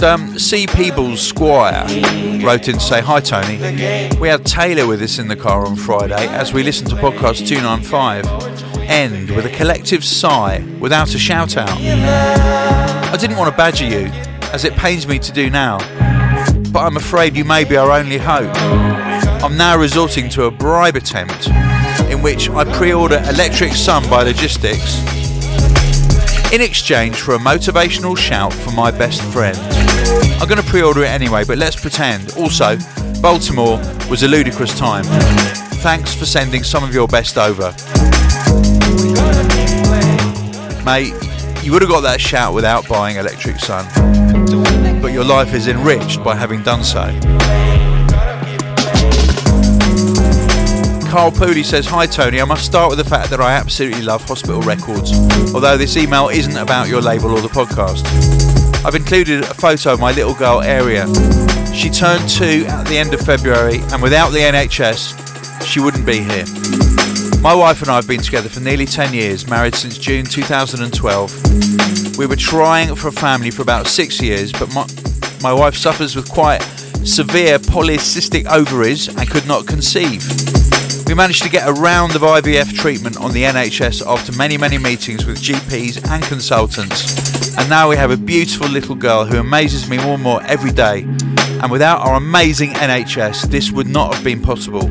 And 0.02 0.20
um, 0.20 0.38
C. 0.38 0.66
Peebles 0.66 1.20
Squire 1.20 1.84
wrote 2.42 2.68
in 2.68 2.76
to 2.76 2.80
say, 2.80 3.02
Hi 3.02 3.20
Tony. 3.20 3.58
We 4.18 4.28
had 4.28 4.46
Taylor 4.46 4.86
with 4.86 5.02
us 5.02 5.18
in 5.18 5.28
the 5.28 5.36
car 5.36 5.66
on 5.66 5.76
Friday 5.76 6.26
as 6.28 6.54
we 6.54 6.62
listened 6.62 6.88
to 6.88 6.96
podcast 6.96 7.46
295 7.46 8.24
end 8.88 9.30
with 9.32 9.44
a 9.44 9.50
collective 9.50 10.02
sigh 10.02 10.64
without 10.80 11.14
a 11.14 11.18
shout 11.18 11.58
out. 11.58 11.68
I 11.78 13.14
didn't 13.20 13.36
want 13.36 13.50
to 13.50 13.56
badger 13.58 13.84
you, 13.84 14.06
as 14.54 14.64
it 14.64 14.72
pains 14.72 15.06
me 15.06 15.18
to 15.18 15.32
do 15.32 15.50
now, 15.50 15.76
but 16.72 16.80
I'm 16.80 16.96
afraid 16.96 17.36
you 17.36 17.44
may 17.44 17.64
be 17.64 17.76
our 17.76 17.90
only 17.90 18.16
hope. 18.16 18.56
I'm 19.44 19.58
now 19.58 19.76
resorting 19.76 20.30
to 20.30 20.44
a 20.44 20.50
bribe 20.50 20.96
attempt 20.96 21.48
in 22.10 22.22
which 22.22 22.48
I 22.48 22.64
pre 22.74 22.94
order 22.94 23.22
Electric 23.28 23.72
Sun 23.72 24.08
by 24.08 24.22
Logistics 24.22 25.20
in 26.52 26.60
exchange 26.60 27.20
for 27.20 27.34
a 27.34 27.38
motivational 27.38 28.16
shout 28.18 28.52
from 28.52 28.74
my 28.74 28.90
best 28.90 29.22
friend. 29.22 29.56
I'm 30.40 30.48
going 30.48 30.60
to 30.60 30.66
pre 30.68 30.80
order 30.82 31.02
it 31.02 31.08
anyway, 31.08 31.44
but 31.44 31.58
let's 31.58 31.78
pretend. 31.78 32.32
Also, 32.38 32.78
Baltimore 33.20 33.76
was 34.08 34.22
a 34.22 34.28
ludicrous 34.28 34.76
time. 34.78 35.04
Thanks 35.82 36.14
for 36.14 36.24
sending 36.24 36.62
some 36.62 36.82
of 36.82 36.94
your 36.94 37.06
best 37.06 37.36
over. 37.36 37.74
Mate, 40.82 41.12
you 41.62 41.72
would 41.72 41.82
have 41.82 41.90
got 41.90 42.00
that 42.00 42.18
shout 42.20 42.54
without 42.54 42.88
buying 42.88 43.16
Electric 43.16 43.58
Sun, 43.58 43.84
but 45.02 45.12
your 45.12 45.24
life 45.24 45.52
is 45.52 45.68
enriched 45.68 46.24
by 46.24 46.34
having 46.34 46.62
done 46.62 46.82
so. 46.82 47.02
Carl 51.10 51.32
Pooley 51.32 51.64
says, 51.64 51.86
Hi 51.86 52.06
Tony, 52.06 52.40
I 52.40 52.44
must 52.46 52.64
start 52.64 52.88
with 52.88 52.98
the 52.98 53.04
fact 53.04 53.28
that 53.28 53.40
I 53.40 53.52
absolutely 53.52 54.02
love 54.02 54.24
Hospital 54.26 54.62
Records, 54.62 55.12
although 55.54 55.76
this 55.76 55.98
email 55.98 56.28
isn't 56.28 56.56
about 56.56 56.88
your 56.88 57.02
label 57.02 57.32
or 57.32 57.42
the 57.42 57.48
podcast. 57.48 58.49
I've 58.82 58.94
included 58.94 59.44
a 59.44 59.54
photo 59.54 59.92
of 59.92 60.00
my 60.00 60.10
little 60.12 60.34
girl 60.34 60.60
Aria. 60.60 61.06
She 61.74 61.90
turned 61.90 62.26
two 62.28 62.64
at 62.66 62.86
the 62.86 62.96
end 62.96 63.12
of 63.12 63.20
February, 63.20 63.80
and 63.92 64.02
without 64.02 64.30
the 64.30 64.38
NHS, 64.38 65.62
she 65.62 65.80
wouldn't 65.80 66.06
be 66.06 66.20
here. 66.20 66.46
My 67.42 67.54
wife 67.54 67.82
and 67.82 67.90
I 67.90 67.96
have 67.96 68.08
been 68.08 68.22
together 68.22 68.48
for 68.48 68.60
nearly 68.60 68.86
10 68.86 69.12
years, 69.12 69.46
married 69.46 69.74
since 69.74 69.98
June 69.98 70.24
2012. 70.24 72.16
We 72.16 72.24
were 72.26 72.36
trying 72.36 72.94
for 72.96 73.08
a 73.08 73.12
family 73.12 73.50
for 73.50 73.60
about 73.60 73.86
six 73.86 74.18
years, 74.18 74.50
but 74.50 74.72
my, 74.74 74.86
my 75.42 75.52
wife 75.52 75.76
suffers 75.76 76.16
with 76.16 76.30
quite 76.30 76.62
severe 77.04 77.58
polycystic 77.58 78.46
ovaries 78.46 79.08
and 79.08 79.28
could 79.30 79.46
not 79.46 79.66
conceive. 79.66 80.24
We 81.06 81.14
managed 81.14 81.42
to 81.42 81.50
get 81.50 81.68
a 81.68 81.72
round 81.72 82.16
of 82.16 82.22
IVF 82.22 82.74
treatment 82.74 83.18
on 83.18 83.32
the 83.32 83.42
NHS 83.42 84.06
after 84.06 84.32
many, 84.32 84.56
many 84.56 84.78
meetings 84.78 85.26
with 85.26 85.38
GPs 85.38 86.08
and 86.10 86.22
consultants. 86.24 87.19
And 87.60 87.68
now 87.68 87.90
we 87.90 87.96
have 87.96 88.10
a 88.10 88.16
beautiful 88.16 88.68
little 88.68 88.94
girl 88.94 89.26
who 89.26 89.38
amazes 89.38 89.86
me 89.86 89.98
more 89.98 90.14
and 90.14 90.22
more 90.22 90.42
every 90.44 90.72
day. 90.72 91.02
And 91.62 91.70
without 91.70 92.00
our 92.00 92.14
amazing 92.16 92.70
NHS, 92.70 93.50
this 93.50 93.70
would 93.70 93.86
not 93.86 94.14
have 94.14 94.24
been 94.24 94.40
possible. 94.40 94.88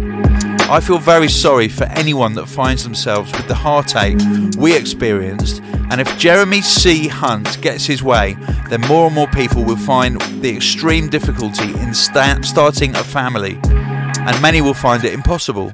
I 0.72 0.80
feel 0.80 1.00
very 1.00 1.30
sorry 1.30 1.68
for 1.68 1.86
anyone 1.86 2.36
that 2.36 2.46
finds 2.46 2.84
themselves 2.84 3.32
with 3.32 3.48
the 3.48 3.56
heartache 3.56 4.20
we 4.60 4.76
experienced, 4.76 5.64
and 5.90 6.00
if 6.00 6.16
Jeremy 6.20 6.62
C. 6.62 7.08
Hunt 7.08 7.60
gets 7.60 7.88
his 7.88 8.04
way, 8.04 8.36
then 8.70 8.82
more 8.82 9.08
and 9.08 9.16
more 9.16 9.28
people 9.30 9.64
will 9.64 9.76
find 9.76 10.22
the 10.44 10.56
extreme 10.56 11.10
difficulty 11.10 11.72
in 11.80 11.96
sta- 11.96 12.44
starting 12.44 12.96
a 12.96 13.04
family, 13.04 13.60
and 13.64 14.42
many 14.44 14.62
will 14.62 14.76
find 14.76 15.04
it 15.04 15.12
impossible. 15.12 15.74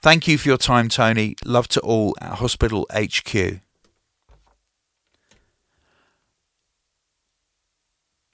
Thank 0.00 0.26
you 0.26 0.38
for 0.38 0.48
your 0.48 0.56
time, 0.56 0.88
Tony. 0.88 1.36
Love 1.44 1.68
to 1.68 1.80
all 1.80 2.16
at 2.22 2.38
Hospital 2.38 2.86
HQ. 2.90 3.60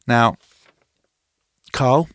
Now, 0.06 0.36
Carl, 1.72 2.08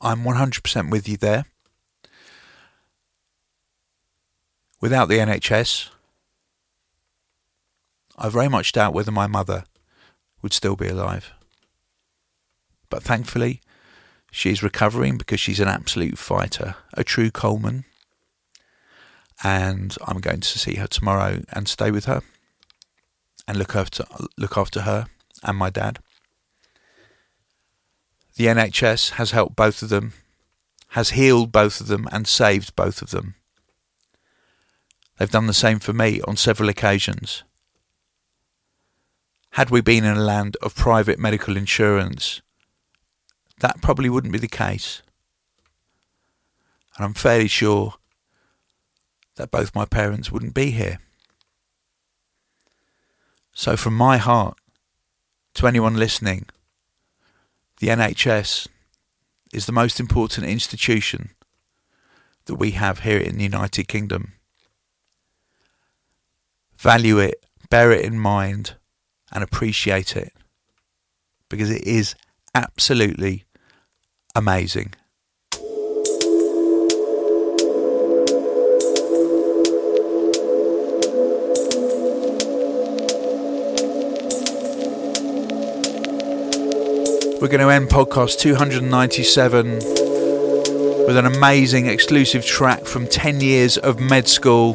I'm 0.00 0.24
100% 0.24 0.90
with 0.90 1.08
you 1.08 1.16
there. 1.16 1.44
Without 4.80 5.08
the 5.08 5.18
NHS, 5.18 5.90
I 8.18 8.28
very 8.28 8.48
much 8.48 8.72
doubt 8.72 8.94
whether 8.94 9.12
my 9.12 9.26
mother 9.26 9.64
would 10.42 10.52
still 10.52 10.76
be 10.76 10.88
alive. 10.88 11.32
But 12.90 13.02
thankfully, 13.02 13.60
she's 14.30 14.62
recovering 14.62 15.18
because 15.18 15.40
she's 15.40 15.60
an 15.60 15.68
absolute 15.68 16.18
fighter, 16.18 16.76
a 16.94 17.04
true 17.04 17.30
Coleman. 17.30 17.84
And 19.44 19.96
I'm 20.06 20.18
going 20.20 20.40
to 20.40 20.58
see 20.58 20.74
her 20.76 20.86
tomorrow 20.86 21.42
and 21.52 21.68
stay 21.68 21.90
with 21.90 22.06
her 22.06 22.22
and 23.46 23.56
look 23.56 23.76
after 23.76 24.04
look 24.36 24.56
after 24.56 24.82
her 24.82 25.06
and 25.42 25.56
my 25.56 25.70
dad. 25.70 25.98
The 28.36 28.46
NHS 28.46 29.12
has 29.12 29.30
helped 29.30 29.56
both 29.56 29.82
of 29.82 29.88
them, 29.88 30.12
has 30.88 31.10
healed 31.10 31.52
both 31.52 31.80
of 31.80 31.86
them, 31.86 32.06
and 32.12 32.28
saved 32.28 32.76
both 32.76 33.00
of 33.00 33.10
them. 33.10 33.34
They've 35.18 35.30
done 35.30 35.46
the 35.46 35.54
same 35.54 35.78
for 35.78 35.94
me 35.94 36.20
on 36.22 36.36
several 36.36 36.68
occasions. 36.68 37.44
Had 39.52 39.70
we 39.70 39.80
been 39.80 40.04
in 40.04 40.18
a 40.18 40.22
land 40.22 40.58
of 40.60 40.74
private 40.74 41.18
medical 41.18 41.56
insurance, 41.56 42.42
that 43.60 43.80
probably 43.80 44.10
wouldn't 44.10 44.34
be 44.34 44.38
the 44.38 44.48
case. 44.48 45.00
And 46.96 47.06
I'm 47.06 47.14
fairly 47.14 47.48
sure 47.48 47.94
that 49.36 49.50
both 49.50 49.74
my 49.74 49.86
parents 49.86 50.30
wouldn't 50.30 50.52
be 50.52 50.72
here. 50.72 50.98
So, 53.58 53.74
from 53.74 53.96
my 53.96 54.18
heart 54.18 54.58
to 55.54 55.66
anyone 55.66 55.96
listening, 55.96 56.44
the 57.80 57.86
NHS 57.86 58.68
is 59.50 59.64
the 59.64 59.72
most 59.72 59.98
important 59.98 60.46
institution 60.46 61.30
that 62.44 62.56
we 62.56 62.72
have 62.72 62.98
here 62.98 63.18
in 63.18 63.38
the 63.38 63.44
United 63.44 63.88
Kingdom. 63.88 64.34
Value 66.76 67.16
it, 67.18 67.46
bear 67.70 67.92
it 67.92 68.04
in 68.04 68.18
mind, 68.18 68.74
and 69.32 69.42
appreciate 69.42 70.14
it 70.14 70.34
because 71.48 71.70
it 71.70 71.82
is 71.86 72.14
absolutely 72.54 73.44
amazing. 74.34 74.92
We're 87.38 87.48
going 87.48 87.60
to 87.60 87.68
end 87.68 87.90
podcast 87.90 88.38
297 88.38 89.74
with 91.06 91.16
an 91.18 91.26
amazing 91.26 91.86
exclusive 91.86 92.46
track 92.46 92.86
from 92.86 93.06
10 93.06 93.42
years 93.42 93.76
of 93.76 94.00
med 94.00 94.26
school. 94.26 94.72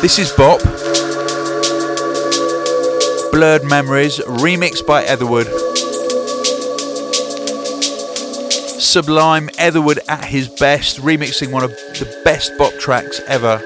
This 0.00 0.20
is 0.20 0.30
Bop. 0.30 0.60
Blurred 3.32 3.64
Memories, 3.64 4.20
remixed 4.20 4.86
by 4.86 5.04
Etherwood. 5.06 5.48
Sublime 8.80 9.50
Etherwood 9.58 9.98
at 10.06 10.24
his 10.24 10.48
best, 10.48 10.98
remixing 10.98 11.50
one 11.50 11.64
of 11.64 11.70
the 11.70 12.20
best 12.24 12.56
bop 12.58 12.72
tracks 12.74 13.20
ever. 13.26 13.60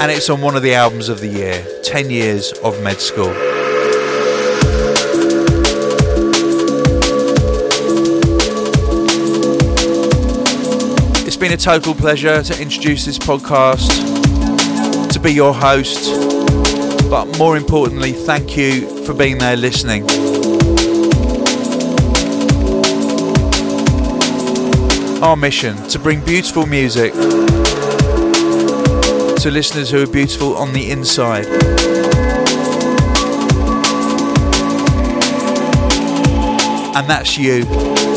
And 0.00 0.10
it's 0.10 0.28
on 0.28 0.40
one 0.40 0.56
of 0.56 0.62
the 0.62 0.74
albums 0.74 1.08
of 1.08 1.20
the 1.20 1.28
year 1.28 1.64
10 1.82 2.10
Years 2.10 2.52
of 2.64 2.82
Med 2.82 3.00
School. 3.00 3.32
It's 11.26 11.36
been 11.36 11.52
a 11.52 11.56
total 11.56 11.94
pleasure 11.94 12.42
to 12.42 12.60
introduce 12.60 13.04
this 13.04 13.18
podcast, 13.18 13.88
to 15.10 15.20
be 15.20 15.32
your 15.32 15.54
host, 15.54 16.10
but 17.08 17.26
more 17.38 17.56
importantly, 17.56 18.12
thank 18.12 18.56
you 18.56 19.04
for 19.06 19.14
being 19.14 19.38
there 19.38 19.56
listening. 19.56 20.04
Our 25.22 25.36
mission 25.36 25.76
to 25.88 25.98
bring 25.98 26.22
beautiful 26.24 26.66
music 26.66 27.14
to 29.44 29.50
listeners 29.50 29.90
who 29.90 30.02
are 30.02 30.06
beautiful 30.06 30.56
on 30.56 30.72
the 30.72 30.90
inside. 30.90 31.44
And 36.96 37.06
that's 37.10 37.36
you. 37.36 38.13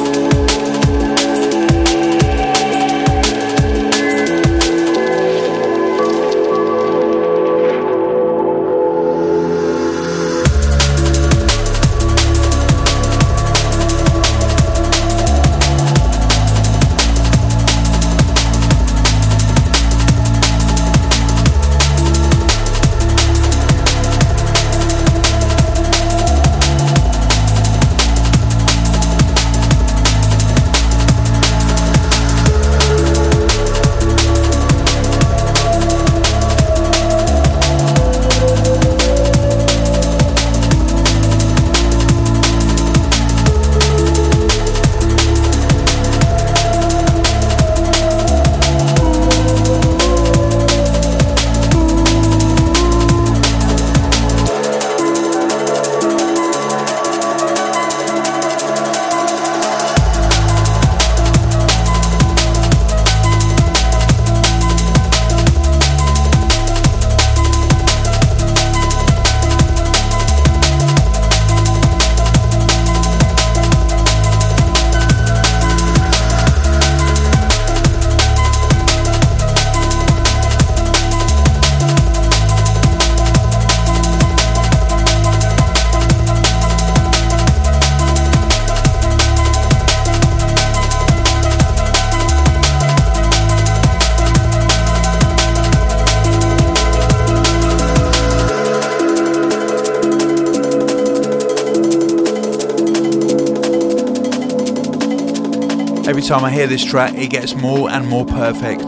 I 106.48 106.50
hear 106.50 106.66
this 106.66 106.86
track, 106.86 107.14
it 107.14 107.30
gets 107.30 107.56
more 107.56 107.90
and 107.90 108.08
more 108.08 108.26
perfect. 108.26 108.88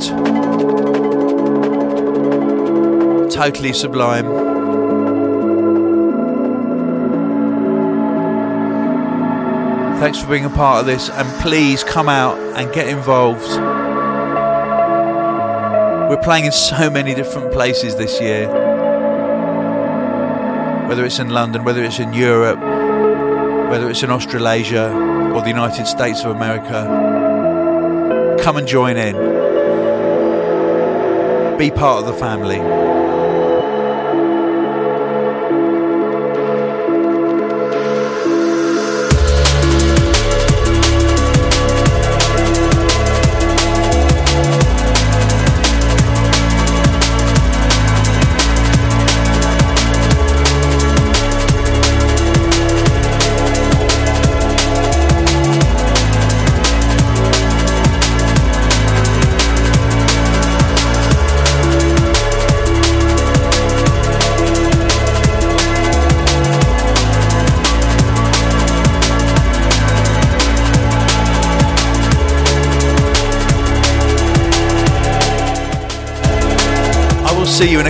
Totally 3.33 3.73
sublime. 3.73 4.27
Thanks 9.99 10.21
for 10.21 10.29
being 10.29 10.45
a 10.45 10.49
part 10.49 10.79
of 10.79 10.85
this, 10.85 11.09
and 11.09 11.27
please 11.41 11.83
come 11.83 12.07
out 12.07 12.39
and 12.57 12.71
get 12.71 12.87
involved. 12.87 13.45
We're 16.09 16.23
playing 16.23 16.45
in 16.45 16.53
so 16.53 16.89
many 16.89 17.13
different 17.13 17.51
places 17.51 17.97
this 17.97 18.21
year. 18.21 18.47
Whether 20.87 21.03
it's 21.03 21.19
in 21.19 21.27
London, 21.27 21.65
whether 21.65 21.83
it's 21.83 21.99
in 21.99 22.13
Europe, 22.13 22.61
whether 23.69 23.89
it's 23.89 24.01
in 24.01 24.11
Australasia 24.11 24.93
or 25.35 25.41
the 25.41 25.49
United 25.49 25.87
States 25.87 26.23
of 26.23 26.33
America. 26.33 27.18
Come 28.43 28.57
and 28.57 28.67
join 28.67 28.97
in. 28.97 29.15
Be 31.57 31.71
part 31.71 31.99
of 31.99 32.05
the 32.05 32.13
family. 32.13 32.98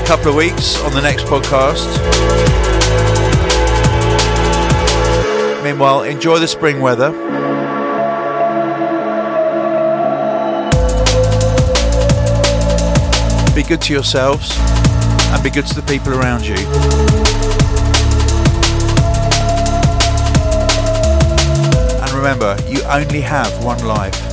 Couple 0.09 0.29
of 0.29 0.35
weeks 0.35 0.81
on 0.81 0.91
the 0.91 1.01
next 1.01 1.25
podcast. 1.25 1.85
Meanwhile, 5.63 6.01
enjoy 6.01 6.39
the 6.39 6.47
spring 6.47 6.81
weather. 6.81 7.11
Be 13.53 13.61
good 13.61 13.81
to 13.83 13.93
yourselves 13.93 14.57
and 14.57 15.43
be 15.43 15.51
good 15.51 15.67
to 15.67 15.75
the 15.79 15.85
people 15.87 16.15
around 16.15 16.43
you. 16.43 16.55
And 22.01 22.11
remember, 22.13 22.57
you 22.67 22.81
only 22.85 23.21
have 23.21 23.63
one 23.63 23.85
life. 23.85 24.28